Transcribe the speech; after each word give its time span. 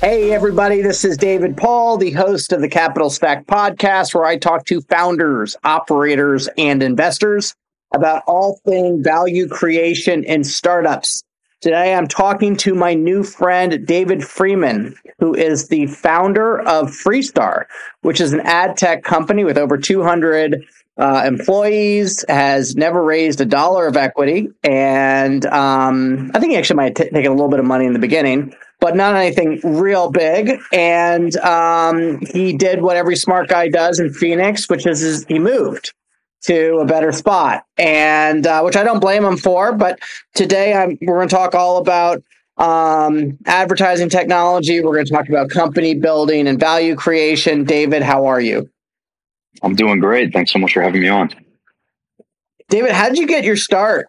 Hey, 0.00 0.32
everybody, 0.32 0.80
this 0.80 1.04
is 1.04 1.16
David 1.16 1.56
Paul, 1.56 1.96
the 1.96 2.12
host 2.12 2.52
of 2.52 2.60
the 2.60 2.68
Capital 2.68 3.10
Stack 3.10 3.46
podcast, 3.46 4.14
where 4.14 4.26
I 4.26 4.36
talk 4.36 4.64
to 4.66 4.80
founders, 4.82 5.56
operators, 5.64 6.48
and 6.56 6.84
investors 6.84 7.52
about 7.92 8.22
all 8.28 8.60
things 8.64 9.04
value 9.04 9.48
creation 9.48 10.22
in 10.22 10.44
startups. 10.44 11.24
Today, 11.60 11.94
I'm 11.94 12.06
talking 12.06 12.56
to 12.58 12.76
my 12.76 12.94
new 12.94 13.24
friend, 13.24 13.84
David 13.84 14.22
Freedman, 14.22 14.94
who 15.18 15.34
is 15.34 15.66
the 15.66 15.88
founder 15.88 16.60
of 16.60 16.90
Freestar, 16.92 17.64
which 18.02 18.20
is 18.20 18.32
an 18.32 18.40
ad 18.42 18.76
tech 18.76 19.02
company 19.02 19.42
with 19.42 19.58
over 19.58 19.76
200 19.76 20.64
uh, 20.98 21.22
employees, 21.26 22.24
has 22.28 22.76
never 22.76 23.02
raised 23.02 23.40
a 23.40 23.44
dollar 23.44 23.86
of 23.86 23.96
equity. 23.96 24.48
And 24.64 25.46
um, 25.46 26.30
I 26.34 26.40
think 26.40 26.52
he 26.52 26.58
actually 26.58 26.76
might 26.76 26.98
have 26.98 27.06
t- 27.08 27.14
taken 27.14 27.30
a 27.30 27.34
little 27.34 27.50
bit 27.50 27.60
of 27.60 27.66
money 27.66 27.86
in 27.86 27.92
the 27.92 27.98
beginning 27.98 28.54
but 28.80 28.94
not 28.94 29.16
anything 29.16 29.60
real 29.64 30.10
big. 30.10 30.60
And 30.72 31.36
um, 31.38 32.20
he 32.32 32.52
did 32.52 32.80
what 32.82 32.96
every 32.96 33.16
smart 33.16 33.48
guy 33.48 33.68
does 33.68 33.98
in 33.98 34.12
Phoenix, 34.12 34.68
which 34.68 34.86
is, 34.86 35.02
is 35.02 35.24
he 35.26 35.38
moved 35.38 35.92
to 36.42 36.78
a 36.78 36.86
better 36.86 37.10
spot, 37.10 37.64
and 37.76 38.46
uh, 38.46 38.62
which 38.62 38.76
I 38.76 38.84
don't 38.84 39.00
blame 39.00 39.24
him 39.24 39.36
for. 39.36 39.72
But 39.72 39.98
today 40.34 40.72
I'm, 40.72 40.96
we're 41.02 41.16
going 41.16 41.28
to 41.28 41.34
talk 41.34 41.54
all 41.54 41.78
about 41.78 42.22
um, 42.56 43.38
advertising 43.46 44.08
technology. 44.08 44.80
We're 44.80 44.94
going 44.94 45.06
to 45.06 45.12
talk 45.12 45.28
about 45.28 45.50
company 45.50 45.94
building 45.94 46.46
and 46.46 46.58
value 46.58 46.94
creation. 46.94 47.64
David, 47.64 48.02
how 48.02 48.26
are 48.26 48.40
you? 48.40 48.70
I'm 49.62 49.74
doing 49.74 49.98
great. 49.98 50.32
Thanks 50.32 50.52
so 50.52 50.58
much 50.58 50.72
for 50.72 50.82
having 50.82 51.00
me 51.00 51.08
on. 51.08 51.30
David, 52.68 52.92
how 52.92 53.08
did 53.08 53.18
you 53.18 53.26
get 53.26 53.44
your 53.44 53.56
start? 53.56 54.08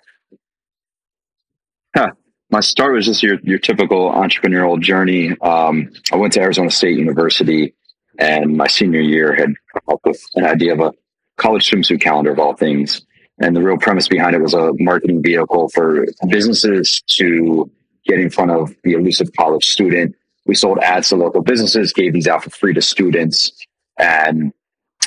Huh 1.95 2.11
my 2.49 2.59
start 2.59 2.93
was 2.93 3.05
just 3.05 3.23
your 3.23 3.39
your 3.43 3.59
typical 3.59 4.11
entrepreneurial 4.11 4.79
journey. 4.79 5.37
Um, 5.41 5.91
I 6.11 6.15
went 6.15 6.33
to 6.33 6.41
Arizona 6.41 6.71
State 6.71 6.97
University, 6.97 7.73
and 8.17 8.57
my 8.57 8.67
senior 8.67 9.01
year 9.01 9.35
had 9.35 9.53
come 9.73 9.95
up 9.95 10.01
with 10.03 10.21
an 10.35 10.45
idea 10.45 10.73
of 10.73 10.79
a 10.79 10.93
college 11.37 11.69
swimsuit 11.69 12.01
calendar 12.01 12.31
of 12.31 12.39
all 12.39 12.55
things. 12.55 13.05
And 13.41 13.55
the 13.55 13.61
real 13.61 13.77
premise 13.77 14.07
behind 14.07 14.35
it 14.35 14.41
was 14.41 14.53
a 14.53 14.73
marketing 14.79 15.23
vehicle 15.23 15.69
for 15.69 16.05
businesses 16.27 17.01
to 17.07 17.71
get 18.05 18.19
in 18.19 18.29
front 18.29 18.51
of 18.51 18.75
the 18.83 18.93
elusive 18.93 19.29
college 19.37 19.65
student. 19.65 20.13
We 20.45 20.55
sold 20.55 20.79
ads 20.79 21.09
to 21.09 21.15
local 21.15 21.41
businesses, 21.41 21.93
gave 21.93 22.13
these 22.13 22.27
out 22.27 22.43
for 22.43 22.49
free 22.49 22.73
to 22.73 22.81
students, 22.81 23.51
and 23.97 24.51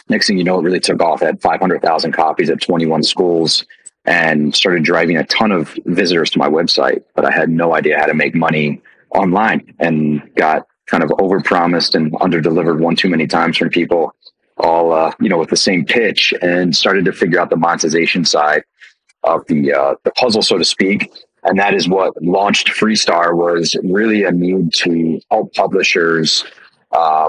next 0.09 0.27
thing 0.27 0.39
you 0.39 0.45
know, 0.45 0.59
it 0.59 0.63
really 0.63 0.81
took 0.81 1.01
off. 1.01 1.23
At 1.23 1.41
500,000 1.41 2.13
copies 2.13 2.51
at 2.51 2.61
21 2.61 3.03
schools 3.03 3.65
and 4.05 4.55
started 4.55 4.83
driving 4.83 5.17
a 5.17 5.25
ton 5.25 5.53
of 5.53 5.77
visitors 5.87 6.31
to 6.31 6.39
my 6.39 6.49
website, 6.49 7.03
but 7.15 7.25
I 7.25 7.31
had 7.31 7.51
no 7.51 7.75
idea 7.75 7.99
how 7.99 8.07
to 8.07 8.15
make 8.15 8.35
money 8.35 8.81
online 9.11 9.75
and 9.79 10.23
got 10.35 10.67
kind 10.87 11.03
of 11.03 11.11
overpromised 11.11 11.95
and 11.95 12.13
underdelivered 12.15 12.81
one 12.81 12.97
too 12.97 13.09
many 13.09 13.27
times 13.27 13.57
from 13.57 13.71
people 13.71 14.15
all, 14.59 14.93
uh, 14.93 15.13
you 15.21 15.29
know, 15.29 15.39
with 15.39 15.51
the 15.51 15.57
same 15.57 15.85
pitch 15.85 16.35
and 16.43 16.77
started 16.77 17.05
to 17.05 17.13
figure 17.13 17.41
out 17.41 17.51
the 17.51 17.57
monetization 17.57 18.25
side 18.25 18.63
of 19.25 19.47
the, 19.47 19.73
uh, 19.73 19.95
the 20.05 20.11
puzzle, 20.13 20.43
so 20.43 20.59
to 20.59 20.65
speak. 20.65 21.11
And 21.45 21.59
that 21.59 21.75
is 21.75 21.89
what 21.89 22.21
launched 22.23 22.69
Freestar 22.69 23.37
was 23.37 23.77
really 23.83 24.25
a 24.25 24.31
need 24.31 24.73
to 24.75 25.21
help 25.31 25.55
publishers, 25.55 26.45
uh, 26.93 27.29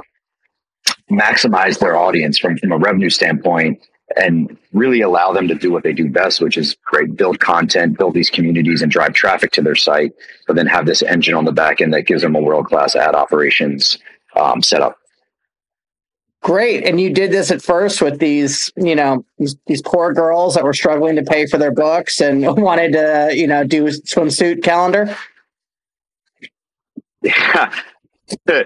maximize 1.13 1.79
their 1.79 1.96
audience 1.96 2.38
from, 2.38 2.57
from 2.57 2.72
a 2.72 2.78
revenue 2.78 3.09
standpoint 3.09 3.81
and 4.16 4.57
really 4.74 5.01
allow 5.01 5.31
them 5.31 5.47
to 5.47 5.56
do 5.56 5.72
what 5.72 5.84
they 5.84 5.94
do 5.94 6.09
best, 6.09 6.41
which 6.41 6.57
is 6.57 6.75
create, 6.84 7.16
build 7.16 7.40
content, 7.40 7.97
build 7.97 8.13
these 8.13 8.29
communities 8.29 8.81
and 8.81 8.91
drive 8.91 9.13
traffic 9.13 9.52
to 9.52 9.62
their 9.62 9.75
site, 9.75 10.13
but 10.47 10.56
then 10.56 10.68
have 10.68 10.85
this 10.85 11.02
engine 11.02 11.34
on 11.34 11.46
the 11.46 11.52
back 11.52 11.81
end 11.81 11.94
that 11.94 12.03
gives 12.03 12.22
them 12.22 12.35
a 12.35 12.41
world 12.41 12.66
class 12.66 12.96
ad 12.96 13.16
operations 13.16 13.97
um, 14.35 14.62
setup. 14.62 14.97
Great. 16.41 16.85
And 16.85 17.00
you 17.00 17.09
did 17.09 17.31
this 17.31 17.52
at 17.52 17.62
first 17.62 18.02
with 18.02 18.19
these, 18.19 18.72
you 18.75 18.96
know, 18.96 19.25
these, 19.38 19.56
these 19.66 19.81
poor 19.81 20.13
girls 20.13 20.56
that 20.56 20.63
were 20.66 20.73
struggling 20.73 21.16
to 21.16 21.23
pay 21.23 21.46
for 21.46 21.57
their 21.57 21.72
books 21.72 22.19
and 22.19 22.41
wanted 22.62 22.91
to, 22.91 23.31
you 23.34 23.47
know, 23.47 23.63
do 23.63 23.88
a 23.88 23.91
swimsuit 23.91 24.62
calendar. 24.62 25.16
Yeah. 27.22 27.73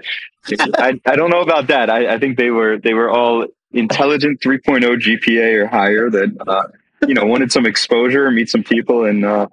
I, 0.78 1.00
I 1.06 1.16
don't 1.16 1.30
know 1.30 1.40
about 1.40 1.68
that. 1.68 1.90
I, 1.90 2.14
I 2.14 2.18
think 2.18 2.36
they 2.36 2.50
were 2.50 2.78
they 2.78 2.94
were 2.94 3.10
all 3.10 3.46
intelligent 3.72 4.40
3.0 4.40 4.82
GPA 4.82 5.62
or 5.62 5.66
higher 5.66 6.10
that 6.10 6.34
uh, 6.46 6.62
you 7.06 7.14
know 7.14 7.24
wanted 7.24 7.52
some 7.52 7.66
exposure, 7.66 8.30
meet 8.30 8.48
some 8.48 8.62
people, 8.62 9.04
and 9.04 9.24
uh, 9.24 9.46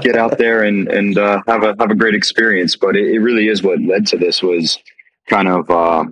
get 0.00 0.16
out 0.16 0.38
there 0.38 0.62
and 0.62 0.88
and 0.88 1.18
uh, 1.18 1.42
have 1.46 1.62
a 1.62 1.74
have 1.78 1.90
a 1.90 1.94
great 1.94 2.14
experience. 2.14 2.76
But 2.76 2.96
it, 2.96 3.14
it, 3.14 3.18
really 3.18 3.48
is 3.48 3.62
what 3.62 3.80
led 3.80 4.06
to 4.08 4.18
this 4.18 4.42
was 4.42 4.78
kind 5.28 5.48
of 5.48 5.70
uh, 5.70 6.04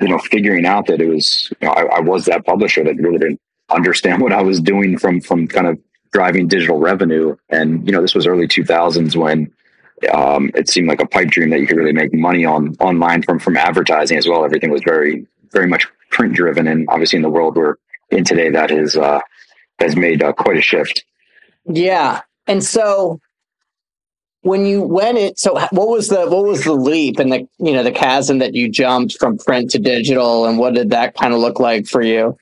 you 0.00 0.08
know 0.08 0.18
figuring 0.18 0.66
out 0.66 0.86
that 0.86 1.00
it 1.00 1.08
was 1.08 1.52
you 1.60 1.68
know, 1.68 1.74
I, 1.74 1.96
I 1.96 2.00
was 2.00 2.24
that 2.26 2.46
publisher 2.46 2.84
that 2.84 2.96
really 2.96 3.18
didn't 3.18 3.40
understand 3.70 4.22
what 4.22 4.32
I 4.32 4.42
was 4.42 4.60
doing 4.60 4.98
from 4.98 5.20
from 5.20 5.46
kind 5.46 5.66
of 5.66 5.78
driving 6.12 6.48
digital 6.48 6.78
revenue, 6.78 7.36
and 7.48 7.86
you 7.86 7.92
know 7.92 8.02
this 8.02 8.14
was 8.14 8.26
early 8.26 8.48
2000s 8.48 9.16
when 9.16 9.52
um, 10.08 10.50
it 10.54 10.68
seemed 10.68 10.88
like 10.88 11.00
a 11.00 11.06
pipe 11.06 11.28
dream 11.28 11.50
that 11.50 11.60
you 11.60 11.66
could 11.66 11.76
really 11.76 11.92
make 11.92 12.12
money 12.12 12.44
on 12.44 12.74
online 12.80 13.22
from 13.22 13.38
from 13.38 13.56
advertising 13.56 14.18
as 14.18 14.26
well. 14.26 14.44
Everything 14.44 14.70
was 14.70 14.82
very 14.82 15.26
very 15.52 15.66
much 15.66 15.86
print 16.10 16.34
driven, 16.34 16.66
and 16.66 16.88
obviously 16.88 17.16
in 17.16 17.22
the 17.22 17.30
world 17.30 17.56
we're 17.56 17.76
in 18.10 18.24
today, 18.24 18.50
that 18.50 18.70
has 18.70 18.96
uh, 18.96 19.20
has 19.78 19.96
made 19.96 20.22
uh, 20.22 20.32
quite 20.32 20.56
a 20.56 20.62
shift. 20.62 21.04
Yeah, 21.66 22.22
and 22.46 22.62
so 22.62 23.20
when 24.42 24.66
you 24.66 24.82
went 24.82 25.18
it, 25.18 25.38
so 25.38 25.54
what 25.70 25.88
was 25.88 26.08
the 26.08 26.28
what 26.28 26.44
was 26.44 26.64
the 26.64 26.72
leap 26.72 27.18
and 27.18 27.32
the 27.32 27.48
you 27.58 27.72
know 27.72 27.82
the 27.82 27.92
chasm 27.92 28.38
that 28.38 28.54
you 28.54 28.68
jumped 28.68 29.18
from 29.18 29.38
print 29.38 29.70
to 29.72 29.78
digital, 29.78 30.46
and 30.46 30.58
what 30.58 30.74
did 30.74 30.90
that 30.90 31.14
kind 31.14 31.34
of 31.34 31.40
look 31.40 31.60
like 31.60 31.86
for 31.86 32.02
you? 32.02 32.36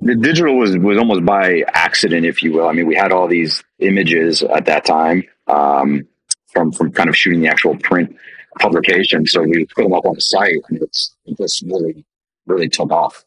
The 0.00 0.14
digital 0.14 0.56
was 0.56 0.76
was 0.76 0.98
almost 0.98 1.24
by 1.24 1.64
accident, 1.68 2.26
if 2.26 2.42
you 2.42 2.52
will. 2.52 2.68
I 2.68 2.72
mean, 2.72 2.86
we 2.86 2.94
had 2.94 3.12
all 3.12 3.28
these 3.28 3.62
images 3.78 4.42
at 4.42 4.66
that 4.66 4.84
time 4.84 5.24
um, 5.46 6.06
from 6.52 6.72
from 6.72 6.92
kind 6.92 7.08
of 7.08 7.16
shooting 7.16 7.40
the 7.40 7.48
actual 7.48 7.76
print 7.76 8.16
publication. 8.58 9.26
So 9.26 9.42
we 9.42 9.66
put 9.66 9.82
them 9.82 9.92
up 9.92 10.04
on 10.04 10.14
the 10.14 10.20
site 10.20 10.56
and 10.68 10.82
it's 10.82 11.14
it 11.26 11.36
just 11.36 11.62
really, 11.62 12.04
really 12.46 12.68
took 12.68 12.90
off. 12.90 13.24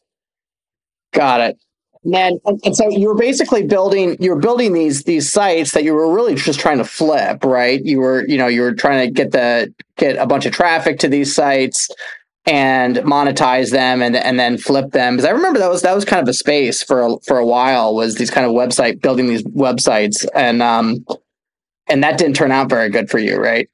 Got 1.12 1.40
it. 1.40 1.58
Man, 2.06 2.38
and, 2.44 2.60
and, 2.64 2.76
so 2.76 2.90
you 2.90 3.08
were 3.08 3.14
basically 3.14 3.62
building 3.62 4.18
you 4.20 4.30
were 4.30 4.40
building 4.40 4.74
these 4.74 5.04
these 5.04 5.32
sites 5.32 5.72
that 5.72 5.84
you 5.84 5.94
were 5.94 6.12
really 6.14 6.34
just 6.34 6.60
trying 6.60 6.76
to 6.76 6.84
flip, 6.84 7.44
right? 7.44 7.82
You 7.82 8.00
were, 8.00 8.26
you 8.28 8.36
know, 8.36 8.46
you 8.46 8.60
were 8.60 8.74
trying 8.74 9.06
to 9.06 9.12
get 9.12 9.32
the 9.32 9.72
get 9.96 10.16
a 10.16 10.26
bunch 10.26 10.44
of 10.44 10.52
traffic 10.52 10.98
to 10.98 11.08
these 11.08 11.34
sites 11.34 11.88
and 12.46 12.96
monetize 12.96 13.70
them 13.70 14.02
and 14.02 14.16
and 14.16 14.38
then 14.38 14.58
flip 14.58 14.92
them. 14.92 15.16
Because 15.16 15.28
I 15.28 15.32
remember 15.32 15.58
that 15.58 15.70
was 15.70 15.82
that 15.82 15.94
was 15.94 16.04
kind 16.04 16.22
of 16.22 16.28
a 16.28 16.34
space 16.34 16.82
for 16.82 17.02
a, 17.02 17.16
for 17.26 17.38
a 17.38 17.46
while 17.46 17.94
was 17.94 18.16
these 18.16 18.30
kind 18.30 18.46
of 18.46 18.52
website 18.52 19.00
building 19.00 19.26
these 19.26 19.42
websites 19.44 20.26
and 20.34 20.62
um 20.62 21.04
and 21.88 22.02
that 22.02 22.18
didn't 22.18 22.36
turn 22.36 22.52
out 22.52 22.68
very 22.68 22.88
good 22.88 23.10
for 23.10 23.18
you, 23.18 23.36
right? 23.36 23.68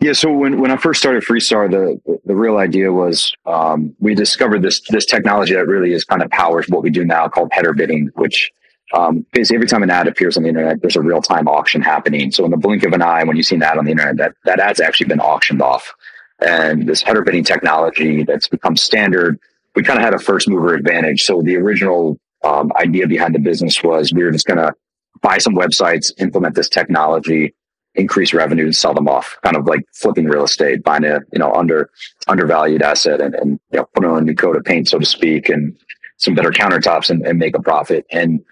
Yeah, 0.00 0.12
so 0.12 0.32
when, 0.32 0.60
when 0.60 0.70
I 0.70 0.76
first 0.76 1.00
started 1.00 1.24
Freestar, 1.24 1.68
the 1.68 2.20
the 2.24 2.36
real 2.36 2.58
idea 2.58 2.92
was 2.92 3.34
um, 3.46 3.96
we 3.98 4.14
discovered 4.14 4.62
this 4.62 4.80
this 4.90 5.04
technology 5.04 5.54
that 5.54 5.66
really 5.66 5.92
is 5.92 6.04
kind 6.04 6.22
of 6.22 6.30
powers 6.30 6.66
what 6.68 6.82
we 6.84 6.90
do 6.90 7.04
now 7.04 7.28
called 7.28 7.48
header 7.50 7.72
bidding, 7.72 8.10
which 8.14 8.52
um, 8.94 9.26
basically 9.32 9.56
every 9.56 9.66
time 9.66 9.82
an 9.82 9.90
ad 9.90 10.06
appears 10.06 10.36
on 10.36 10.44
the 10.44 10.48
internet, 10.48 10.80
there's 10.80 10.94
a 10.94 11.02
real 11.02 11.20
time 11.20 11.48
auction 11.48 11.82
happening. 11.82 12.30
So 12.30 12.44
in 12.44 12.52
the 12.52 12.56
blink 12.56 12.84
of 12.84 12.92
an 12.92 13.02
eye, 13.02 13.24
when 13.24 13.36
you 13.36 13.42
see 13.42 13.56
an 13.56 13.62
ad 13.62 13.76
on 13.76 13.86
the 13.86 13.90
internet, 13.90 14.16
that 14.18 14.34
that 14.44 14.60
ad's 14.60 14.80
actually 14.80 15.08
been 15.08 15.20
auctioned 15.20 15.60
off. 15.60 15.92
And 16.40 16.88
this 16.88 17.02
header 17.02 17.22
bidding 17.22 17.44
technology 17.44 18.22
that's 18.22 18.48
become 18.48 18.76
standard, 18.76 19.38
we 19.74 19.82
kind 19.82 19.98
of 19.98 20.04
had 20.04 20.14
a 20.14 20.18
first 20.18 20.48
mover 20.48 20.74
advantage. 20.74 21.24
So 21.24 21.42
the 21.42 21.56
original 21.56 22.18
um, 22.44 22.70
idea 22.76 23.06
behind 23.06 23.34
the 23.34 23.40
business 23.40 23.82
was 23.82 24.12
we 24.12 24.22
were 24.22 24.30
just 24.30 24.46
going 24.46 24.58
to 24.58 24.72
buy 25.20 25.38
some 25.38 25.54
websites, 25.54 26.12
implement 26.18 26.54
this 26.54 26.68
technology, 26.68 27.54
increase 27.94 28.32
revenue 28.32 28.64
and 28.66 28.76
sell 28.76 28.94
them 28.94 29.08
off, 29.08 29.36
kind 29.42 29.56
of 29.56 29.66
like 29.66 29.84
flipping 29.92 30.26
real 30.26 30.44
estate, 30.44 30.84
buying 30.84 31.04
a, 31.04 31.20
you 31.32 31.38
know, 31.38 31.52
under, 31.52 31.90
undervalued 32.28 32.82
asset 32.82 33.20
and, 33.20 33.34
and, 33.34 33.58
you 33.72 33.78
know, 33.78 33.88
put 33.94 34.04
on 34.04 34.18
a 34.18 34.20
new 34.20 34.34
coat 34.34 34.56
of 34.56 34.64
paint, 34.64 34.88
so 34.88 34.98
to 34.98 35.06
speak, 35.06 35.48
and 35.48 35.76
some 36.18 36.34
better 36.34 36.50
countertops 36.50 37.10
and, 37.10 37.26
and 37.26 37.38
make 37.38 37.56
a 37.56 37.62
profit. 37.62 38.06
And 38.10 38.44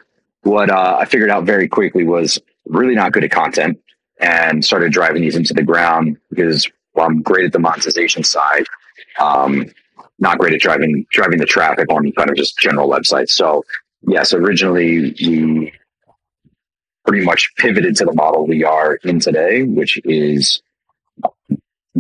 what 0.43 0.71
uh, 0.71 0.97
I 0.99 1.05
figured 1.05 1.31
out 1.31 1.45
very 1.45 1.69
quickly 1.69 2.05
was 2.05 2.41
really 2.67 2.95
not 2.95 3.13
good 3.13 3.25
at 3.25 3.31
content 3.31 3.79
and 4.19 4.65
started 4.65 4.93
driving 4.93 5.23
these 5.23 5.37
into 5.37 5.55
the 5.55 5.63
ground 5.63 6.17
because 6.31 6.69
while 6.97 7.07
I'm 7.07 7.23
great 7.23 7.45
at 7.45 7.53
the 7.53 7.59
monetization 7.59 8.25
side, 8.25 8.65
um, 9.21 9.67
not 10.19 10.39
great 10.39 10.55
at 10.55 10.61
driving 10.61 11.07
driving 11.11 11.39
the 11.39 11.47
traffic 11.47 11.93
on 11.93 12.11
kind 12.13 12.31
of 12.31 12.37
just 12.37 12.59
general 12.59 12.89
websites. 12.89 13.31
So 13.31 13.65
yes, 14.09 14.33
originally 14.33 15.15
we 15.21 15.73
pretty 17.07 17.25
much 17.25 17.55
pivoted 17.57 17.97
to 17.97 18.05
the 18.05 18.15
model 18.15 18.47
we 18.47 18.65
are 18.65 18.95
in 19.05 19.21
today, 19.21 19.63
which 19.63 20.01
is 20.05 20.61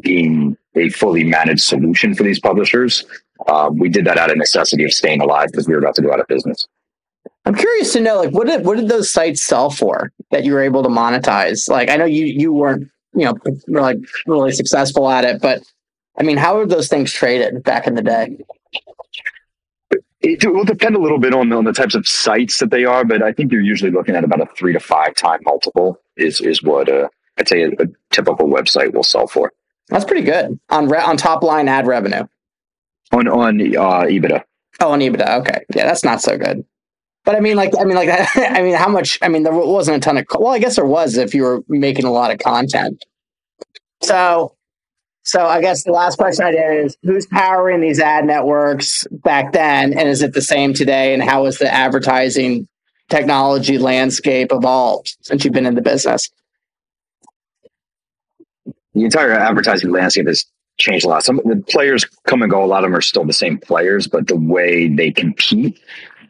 being 0.00 0.56
a 0.74 0.88
fully 0.90 1.24
managed 1.24 1.62
solution 1.62 2.14
for 2.14 2.22
these 2.22 2.40
publishers. 2.40 3.04
Um, 3.48 3.78
we 3.78 3.88
did 3.88 4.04
that 4.06 4.18
out 4.18 4.30
of 4.30 4.36
necessity 4.36 4.84
of 4.84 4.92
staying 4.92 5.20
alive 5.20 5.48
because 5.52 5.68
we 5.68 5.74
were 5.74 5.80
about 5.80 5.94
to 5.96 6.02
go 6.02 6.12
out 6.12 6.20
of 6.20 6.26
business. 6.26 6.66
I'm 7.44 7.54
curious 7.54 7.92
to 7.92 8.00
know, 8.00 8.16
like, 8.16 8.32
what 8.32 8.46
did 8.46 8.64
what 8.64 8.76
did 8.76 8.88
those 8.88 9.12
sites 9.12 9.42
sell 9.42 9.70
for 9.70 10.10
that 10.30 10.44
you 10.44 10.52
were 10.52 10.62
able 10.62 10.82
to 10.82 10.88
monetize? 10.88 11.68
Like, 11.68 11.90
I 11.90 11.96
know 11.96 12.04
you 12.04 12.24
you 12.24 12.52
weren't, 12.52 12.90
you 13.16 13.24
know, 13.24 13.36
like 13.66 13.98
really 14.26 14.52
successful 14.52 15.08
at 15.10 15.24
it, 15.24 15.40
but 15.40 15.62
I 16.18 16.22
mean, 16.22 16.36
how 16.36 16.56
were 16.56 16.66
those 16.66 16.88
things 16.88 17.12
traded 17.12 17.62
back 17.62 17.86
in 17.86 17.94
the 17.94 18.02
day? 18.02 18.38
It 20.20 20.44
will 20.44 20.64
depend 20.64 20.96
a 20.96 20.98
little 20.98 21.18
bit 21.18 21.34
on 21.34 21.50
the, 21.50 21.56
on 21.56 21.64
the 21.64 21.72
types 21.72 21.94
of 21.94 22.06
sites 22.06 22.58
that 22.58 22.70
they 22.70 22.84
are, 22.84 23.04
but 23.04 23.22
I 23.22 23.32
think 23.32 23.52
you're 23.52 23.60
usually 23.60 23.90
looking 23.90 24.16
at 24.16 24.24
about 24.24 24.40
a 24.40 24.46
three 24.56 24.72
to 24.72 24.80
five 24.80 25.14
time 25.14 25.40
multiple 25.44 26.00
is 26.16 26.40
is 26.40 26.62
what 26.62 26.88
uh, 26.88 27.08
I'd 27.38 27.48
say 27.48 27.62
a, 27.62 27.68
a 27.68 27.86
typical 28.10 28.48
website 28.48 28.92
will 28.92 29.02
sell 29.02 29.26
for. 29.26 29.52
That's 29.88 30.04
pretty 30.04 30.22
good 30.22 30.58
on 30.68 30.88
re- 30.88 30.98
on 30.98 31.16
top 31.16 31.42
line 31.42 31.68
ad 31.68 31.86
revenue. 31.86 32.26
On 33.12 33.28
on 33.28 33.60
uh, 33.60 34.06
EBITDA. 34.06 34.42
Oh, 34.80 34.92
on 34.92 35.00
EBITDA. 35.00 35.40
Okay, 35.40 35.64
yeah, 35.74 35.86
that's 35.86 36.04
not 36.04 36.20
so 36.20 36.36
good. 36.36 36.64
But 37.26 37.34
I 37.34 37.40
mean, 37.40 37.56
like, 37.56 37.72
I 37.78 37.84
mean, 37.84 37.96
like, 37.96 38.08
I 38.36 38.62
mean, 38.62 38.76
how 38.76 38.88
much? 38.88 39.18
I 39.20 39.28
mean, 39.28 39.42
there 39.42 39.52
wasn't 39.52 39.98
a 39.98 40.00
ton 40.00 40.16
of. 40.16 40.26
Well, 40.38 40.54
I 40.54 40.60
guess 40.60 40.76
there 40.76 40.86
was 40.86 41.18
if 41.18 41.34
you 41.34 41.42
were 41.42 41.62
making 41.68 42.06
a 42.06 42.12
lot 42.12 42.30
of 42.30 42.38
content. 42.38 43.04
So, 44.00 44.54
so 45.24 45.44
I 45.44 45.60
guess 45.60 45.82
the 45.82 45.90
last 45.90 46.16
question 46.16 46.46
I 46.46 46.52
did 46.52 46.86
is, 46.86 46.96
who's 47.02 47.26
powering 47.26 47.80
these 47.80 47.98
ad 47.98 48.24
networks 48.24 49.04
back 49.10 49.52
then, 49.52 49.92
and 49.98 50.08
is 50.08 50.22
it 50.22 50.34
the 50.34 50.40
same 50.40 50.72
today? 50.72 51.12
And 51.12 51.22
how 51.22 51.46
has 51.46 51.58
the 51.58 51.70
advertising 51.70 52.68
technology 53.10 53.76
landscape 53.76 54.52
evolved 54.52 55.16
since 55.22 55.44
you've 55.44 55.52
been 55.52 55.66
in 55.66 55.74
the 55.74 55.82
business? 55.82 56.30
The 58.94 59.04
entire 59.04 59.32
advertising 59.32 59.90
landscape 59.90 60.28
has 60.28 60.46
changed 60.78 61.04
a 61.04 61.08
lot. 61.08 61.24
Some 61.24 61.40
the 61.44 61.62
players 61.68 62.04
come 62.28 62.42
and 62.42 62.50
go. 62.50 62.62
A 62.62 62.66
lot 62.66 62.84
of 62.84 62.90
them 62.90 62.96
are 62.96 63.02
still 63.02 63.24
the 63.24 63.32
same 63.32 63.58
players, 63.58 64.06
but 64.06 64.28
the 64.28 64.36
way 64.36 64.88
they 64.88 65.10
compete 65.10 65.76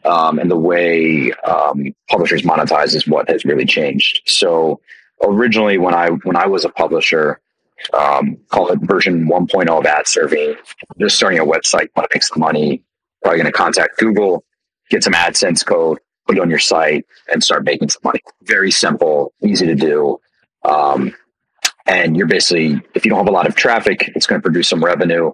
um, 0.05 0.39
and 0.39 0.49
the 0.49 0.57
way 0.57 1.31
um, 1.47 1.93
publishers 2.09 2.43
monetize 2.43 2.95
is 2.95 3.07
what 3.07 3.29
has 3.29 3.45
really 3.45 3.65
changed. 3.65 4.21
So 4.25 4.79
originally, 5.23 5.77
when 5.77 5.93
I 5.93 6.09
when 6.09 6.35
I 6.35 6.47
was 6.47 6.65
a 6.65 6.69
publisher, 6.69 7.39
um, 7.93 8.37
call 8.49 8.69
it 8.71 8.79
version 8.81 9.27
1.0 9.27 9.69
of 9.69 9.85
ad 9.85 10.07
serving, 10.07 10.55
just 10.99 11.15
starting 11.15 11.39
a 11.39 11.45
website, 11.45 11.89
want 11.95 12.09
to 12.09 12.15
make 12.15 12.23
some 12.23 12.39
money, 12.39 12.83
probably 13.21 13.39
going 13.39 13.51
to 13.51 13.57
contact 13.57 13.97
Google, 13.97 14.43
get 14.89 15.03
some 15.03 15.13
AdSense 15.13 15.65
code, 15.65 15.99
put 16.25 16.37
it 16.37 16.41
on 16.41 16.49
your 16.49 16.59
site, 16.59 17.05
and 17.31 17.43
start 17.43 17.63
making 17.63 17.89
some 17.89 18.01
money. 18.03 18.19
Very 18.43 18.71
simple, 18.71 19.33
easy 19.41 19.65
to 19.65 19.75
do. 19.75 20.19
Um, 20.63 21.15
and 21.85 22.17
you're 22.17 22.27
basically, 22.27 22.81
if 22.93 23.05
you 23.05 23.09
don't 23.09 23.19
have 23.19 23.29
a 23.29 23.31
lot 23.31 23.47
of 23.47 23.55
traffic, 23.55 24.11
it's 24.15 24.27
going 24.27 24.41
to 24.41 24.43
produce 24.43 24.67
some 24.67 24.83
revenue. 24.83 25.31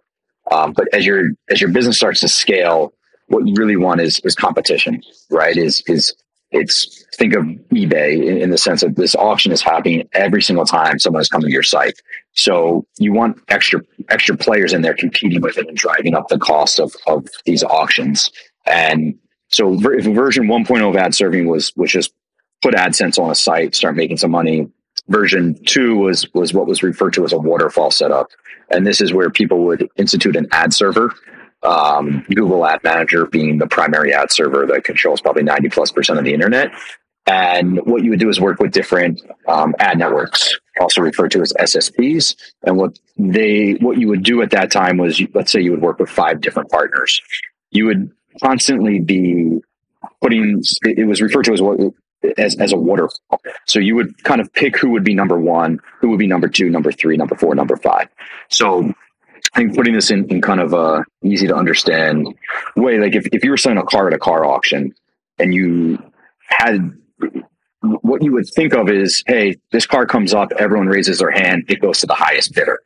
Um, 0.51 0.73
but 0.73 0.87
as 0.93 1.05
your 1.05 1.29
as 1.49 1.61
your 1.61 1.71
business 1.71 1.97
starts 1.97 2.19
to 2.19 2.27
scale, 2.27 2.93
what 3.33 3.47
you 3.47 3.55
really 3.57 3.75
want 3.75 3.99
is 3.99 4.19
is 4.19 4.35
competition, 4.35 5.01
right? 5.29 5.57
Is 5.57 5.83
is 5.87 6.13
it's 6.51 7.03
think 7.15 7.33
of 7.33 7.43
eBay 7.73 8.25
in, 8.27 8.37
in, 8.37 8.49
the 8.51 8.57
sense 8.59 8.81
that 8.81 8.95
this 8.95 9.15
auction 9.15 9.51
is 9.51 9.61
happening 9.61 10.07
every 10.13 10.41
single 10.41 10.65
time 10.65 10.99
someone 10.99 11.21
is 11.21 11.27
coming 11.27 11.47
to 11.47 11.51
your 11.51 11.63
site. 11.63 11.99
So 12.33 12.85
you 12.99 13.11
want 13.11 13.41
extra 13.49 13.81
extra 14.09 14.37
players 14.37 14.71
in 14.71 14.83
there 14.83 14.93
competing 14.93 15.41
with 15.41 15.57
it 15.57 15.67
and 15.67 15.75
driving 15.75 16.13
up 16.13 16.27
the 16.27 16.37
cost 16.37 16.79
of 16.79 16.93
of 17.07 17.27
these 17.45 17.63
auctions. 17.63 18.31
And 18.67 19.17
so 19.49 19.73
if 19.73 20.05
version 20.05 20.45
1.0 20.45 20.89
of 20.89 20.95
ad 20.95 21.15
serving 21.15 21.47
was 21.47 21.73
was 21.75 21.91
just 21.91 22.13
put 22.61 22.75
AdSense 22.75 23.19
on 23.19 23.29
a 23.29 23.35
site, 23.35 23.75
start 23.75 23.95
making 23.95 24.17
some 24.17 24.31
money. 24.31 24.69
Version 25.07 25.57
two 25.65 25.97
was 25.97 26.31
was 26.33 26.53
what 26.53 26.67
was 26.67 26.83
referred 26.83 27.13
to 27.13 27.25
as 27.25 27.33
a 27.33 27.37
waterfall 27.37 27.91
setup. 27.91 28.27
And 28.69 28.87
this 28.87 29.01
is 29.01 29.11
where 29.11 29.29
people 29.29 29.65
would 29.65 29.89
institute 29.97 30.35
an 30.35 30.47
ad 30.51 30.73
server 30.73 31.13
um, 31.63 32.25
Google 32.33 32.65
Ad 32.65 32.83
Manager 32.83 33.25
being 33.25 33.57
the 33.57 33.67
primary 33.67 34.13
ad 34.13 34.31
server 34.31 34.65
that 34.67 34.83
controls 34.83 35.21
probably 35.21 35.43
90 35.43 35.69
plus 35.69 35.91
percent 35.91 36.19
of 36.19 36.25
the 36.25 36.33
internet. 36.33 36.71
And 37.25 37.79
what 37.85 38.03
you 38.03 38.09
would 38.09 38.19
do 38.19 38.29
is 38.29 38.39
work 38.39 38.59
with 38.59 38.71
different 38.71 39.21
um, 39.47 39.73
ad 39.79 39.97
networks, 39.97 40.59
also 40.79 41.01
referred 41.01 41.31
to 41.31 41.41
as 41.41 41.53
SSPs. 41.53 42.35
And 42.63 42.77
what 42.77 42.99
they, 43.17 43.73
what 43.75 43.97
you 43.97 44.09
would 44.09 44.23
do 44.23 44.41
at 44.41 44.51
that 44.51 44.71
time 44.71 44.97
was, 44.97 45.21
let's 45.33 45.51
say 45.51 45.61
you 45.61 45.71
would 45.71 45.81
work 45.81 45.99
with 45.99 46.09
five 46.09 46.41
different 46.41 46.69
partners. 46.69 47.21
You 47.71 47.85
would 47.85 48.11
constantly 48.41 48.99
be 48.99 49.61
putting, 50.21 50.61
it 50.83 51.07
was 51.07 51.21
referred 51.21 51.45
to 51.45 51.53
as 51.53 51.61
what, 51.61 51.79
as, 52.37 52.57
as 52.57 52.73
a 52.73 52.77
waterfall. 52.77 53.41
So 53.67 53.79
you 53.79 53.95
would 53.95 54.21
kind 54.23 54.41
of 54.41 54.51
pick 54.51 54.77
who 54.77 54.89
would 54.89 55.05
be 55.05 55.13
number 55.13 55.39
one, 55.39 55.79
who 55.99 56.09
would 56.09 56.19
be 56.19 56.27
number 56.27 56.49
two, 56.49 56.69
number 56.69 56.91
three, 56.91 57.15
number 57.15 57.35
four, 57.35 57.55
number 57.55 57.77
five. 57.77 58.09
So 58.49 58.93
I 59.53 59.59
think 59.59 59.75
putting 59.75 59.93
this 59.93 60.09
in, 60.09 60.27
in 60.29 60.41
kind 60.41 60.59
of 60.59 60.73
a 60.73 61.05
easy 61.23 61.47
to 61.47 61.55
understand 61.55 62.27
way, 62.75 62.99
like 62.99 63.15
if, 63.15 63.27
if 63.31 63.43
you 63.43 63.51
were 63.51 63.57
selling 63.57 63.77
a 63.77 63.83
car 63.83 64.07
at 64.07 64.13
a 64.13 64.19
car 64.19 64.45
auction 64.45 64.95
and 65.37 65.53
you 65.53 65.99
had 66.47 66.91
what 68.01 68.23
you 68.23 68.31
would 68.31 68.47
think 68.55 68.73
of 68.73 68.89
is, 68.89 69.23
hey, 69.27 69.57
this 69.71 69.85
car 69.85 70.05
comes 70.05 70.33
up, 70.33 70.51
everyone 70.57 70.87
raises 70.87 71.19
their 71.19 71.31
hand, 71.31 71.65
it 71.67 71.81
goes 71.81 71.99
to 71.99 72.07
the 72.07 72.13
highest 72.13 72.53
bidder. 72.55 72.79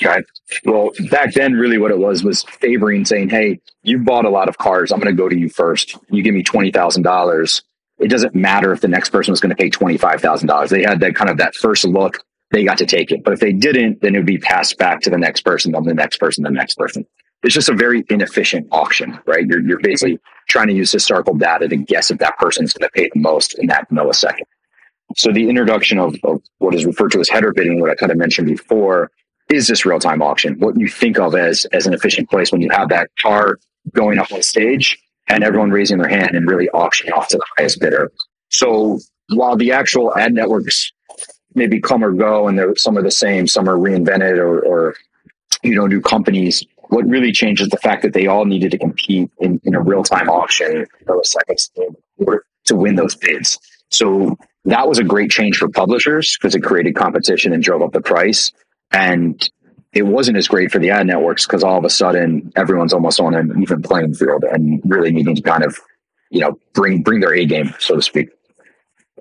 Okay. 0.00 0.22
Well, 0.64 0.90
back 1.10 1.34
then, 1.34 1.54
really 1.54 1.78
what 1.78 1.90
it 1.90 1.98
was 1.98 2.22
was 2.22 2.44
favoring 2.44 3.04
saying, 3.04 3.30
hey, 3.30 3.60
you 3.82 3.98
bought 3.98 4.24
a 4.24 4.30
lot 4.30 4.48
of 4.48 4.56
cars. 4.58 4.92
I'm 4.92 5.00
going 5.00 5.14
to 5.14 5.20
go 5.20 5.28
to 5.28 5.36
you 5.36 5.48
first. 5.48 5.96
You 6.08 6.22
give 6.22 6.34
me 6.34 6.44
$20,000. 6.44 7.62
It 7.98 8.08
doesn't 8.08 8.34
matter 8.34 8.72
if 8.72 8.80
the 8.80 8.88
next 8.88 9.10
person 9.10 9.32
was 9.32 9.40
going 9.40 9.50
to 9.50 9.56
pay 9.56 9.70
$25,000. 9.70 10.68
They 10.68 10.82
had 10.82 11.00
that 11.00 11.16
kind 11.16 11.30
of 11.30 11.38
that 11.38 11.56
first 11.56 11.84
look 11.84 12.22
they 12.50 12.64
got 12.64 12.78
to 12.78 12.86
take 12.86 13.10
it. 13.10 13.22
But 13.24 13.34
if 13.34 13.40
they 13.40 13.52
didn't, 13.52 14.00
then 14.00 14.14
it 14.14 14.18
would 14.18 14.26
be 14.26 14.38
passed 14.38 14.78
back 14.78 15.00
to 15.02 15.10
the 15.10 15.18
next 15.18 15.42
person, 15.42 15.72
then 15.72 15.84
the 15.84 15.94
next 15.94 16.18
person, 16.18 16.44
the 16.44 16.50
next 16.50 16.76
person. 16.76 17.06
It's 17.42 17.54
just 17.54 17.68
a 17.68 17.74
very 17.74 18.04
inefficient 18.08 18.66
auction, 18.72 19.18
right? 19.26 19.46
You're, 19.46 19.60
you're 19.60 19.80
basically 19.80 20.18
trying 20.48 20.66
to 20.68 20.74
use 20.74 20.90
historical 20.90 21.34
data 21.34 21.68
to 21.68 21.76
guess 21.76 22.10
if 22.10 22.18
that 22.18 22.36
person 22.38 22.64
is 22.64 22.72
going 22.72 22.88
to 22.88 22.92
pay 22.92 23.10
the 23.12 23.20
most 23.20 23.58
in 23.58 23.66
that 23.68 23.88
millisecond. 23.90 24.46
So 25.16 25.32
the 25.32 25.48
introduction 25.48 25.98
of, 25.98 26.16
of 26.24 26.42
what 26.58 26.74
is 26.74 26.84
referred 26.84 27.12
to 27.12 27.20
as 27.20 27.28
header 27.28 27.52
bidding, 27.52 27.80
what 27.80 27.90
I 27.90 27.94
kind 27.94 28.10
of 28.10 28.18
mentioned 28.18 28.48
before, 28.48 29.10
is 29.50 29.68
this 29.68 29.86
real 29.86 29.98
time 29.98 30.20
auction. 30.20 30.58
What 30.58 30.78
you 30.78 30.88
think 30.88 31.18
of 31.18 31.34
as, 31.34 31.64
as 31.72 31.86
an 31.86 31.94
efficient 31.94 32.28
place 32.28 32.52
when 32.52 32.60
you 32.60 32.70
have 32.70 32.88
that 32.90 33.10
car 33.22 33.58
going 33.94 34.18
up 34.18 34.32
on 34.32 34.42
stage 34.42 34.98
and 35.28 35.44
everyone 35.44 35.70
raising 35.70 35.98
their 35.98 36.08
hand 36.08 36.34
and 36.34 36.48
really 36.48 36.68
auctioning 36.70 37.12
off 37.12 37.28
to 37.28 37.36
the 37.36 37.44
highest 37.56 37.80
bidder. 37.80 38.10
So 38.50 38.98
while 39.30 39.56
the 39.56 39.72
actual 39.72 40.16
ad 40.16 40.34
networks 40.34 40.92
maybe 41.58 41.80
come 41.80 42.04
or 42.04 42.12
go, 42.12 42.48
and 42.48 42.78
some 42.78 42.96
are 42.96 43.02
the 43.02 43.10
same, 43.10 43.46
some 43.46 43.68
are 43.68 43.76
reinvented, 43.76 44.38
or, 44.38 44.60
or 44.60 44.94
you 45.62 45.74
know, 45.74 45.86
new 45.86 46.00
companies. 46.00 46.64
What 46.88 47.06
really 47.06 47.32
changed 47.32 47.60
is 47.60 47.68
the 47.68 47.76
fact 47.76 48.02
that 48.02 48.14
they 48.14 48.26
all 48.26 48.46
needed 48.46 48.70
to 48.70 48.78
compete 48.78 49.30
in, 49.40 49.60
in 49.64 49.74
a 49.74 49.80
real 49.80 50.02
time 50.02 50.30
auction 50.30 50.86
milliseconds 51.04 51.70
to 52.64 52.76
win 52.76 52.94
those 52.94 53.14
bids. 53.14 53.58
So 53.90 54.38
that 54.64 54.88
was 54.88 54.98
a 54.98 55.04
great 55.04 55.30
change 55.30 55.58
for 55.58 55.68
publishers 55.68 56.36
because 56.36 56.54
it 56.54 56.60
created 56.60 56.94
competition 56.94 57.52
and 57.52 57.62
drove 57.62 57.82
up 57.82 57.92
the 57.92 58.00
price. 58.00 58.52
And 58.90 59.48
it 59.92 60.02
wasn't 60.02 60.36
as 60.36 60.48
great 60.48 60.70
for 60.70 60.78
the 60.78 60.90
ad 60.90 61.06
networks 61.06 61.46
because 61.46 61.64
all 61.64 61.78
of 61.78 61.84
a 61.84 61.90
sudden 61.90 62.52
everyone's 62.56 62.92
almost 62.92 63.20
on 63.20 63.34
an 63.34 63.62
even 63.62 63.82
playing 63.82 64.14
field 64.14 64.44
and 64.44 64.80
really 64.84 65.10
needing 65.10 65.34
to 65.34 65.42
kind 65.42 65.64
of, 65.64 65.78
you 66.30 66.40
know, 66.40 66.58
bring 66.74 67.02
bring 67.02 67.20
their 67.20 67.34
A 67.34 67.46
game, 67.46 67.74
so 67.78 67.96
to 67.96 68.02
speak. 68.02 68.28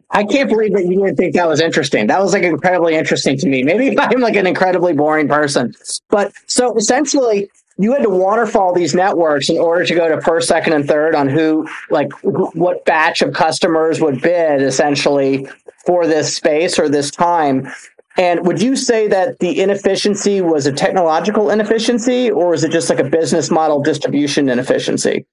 I 0.09 0.23
can't 0.23 0.49
believe 0.49 0.73
that 0.73 0.85
you 0.85 1.03
didn't 1.03 1.17
think 1.17 1.33
that 1.35 1.47
was 1.47 1.59
interesting. 1.59 2.07
That 2.07 2.21
was 2.21 2.33
like 2.33 2.43
incredibly 2.43 2.95
interesting 2.95 3.37
to 3.39 3.47
me. 3.47 3.63
Maybe 3.63 3.97
I'm 3.99 4.19
like 4.19 4.35
an 4.35 4.47
incredibly 4.47 4.93
boring 4.93 5.27
person. 5.27 5.73
But 6.09 6.33
so 6.47 6.75
essentially, 6.77 7.49
you 7.77 7.93
had 7.93 8.03
to 8.03 8.09
waterfall 8.09 8.73
these 8.73 8.95
networks 8.95 9.49
in 9.49 9.57
order 9.57 9.85
to 9.85 9.95
go 9.95 10.09
to 10.09 10.21
first, 10.21 10.47
second, 10.47 10.73
and 10.73 10.87
third 10.87 11.13
on 11.13 11.27
who, 11.29 11.67
like, 11.89 12.11
what 12.23 12.85
batch 12.85 13.21
of 13.21 13.33
customers 13.33 14.01
would 14.01 14.21
bid 14.21 14.61
essentially 14.61 15.47
for 15.85 16.07
this 16.07 16.35
space 16.35 16.79
or 16.79 16.89
this 16.89 17.11
time. 17.11 17.71
And 18.17 18.47
would 18.47 18.61
you 18.61 18.75
say 18.75 19.07
that 19.09 19.37
the 19.39 19.61
inefficiency 19.61 20.41
was 20.41 20.65
a 20.65 20.71
technological 20.71 21.51
inefficiency 21.51 22.31
or 22.31 22.55
is 22.55 22.63
it 22.63 22.71
just 22.71 22.89
like 22.89 22.99
a 22.99 23.03
business 23.03 23.51
model 23.51 23.83
distribution 23.83 24.49
inefficiency? 24.49 25.27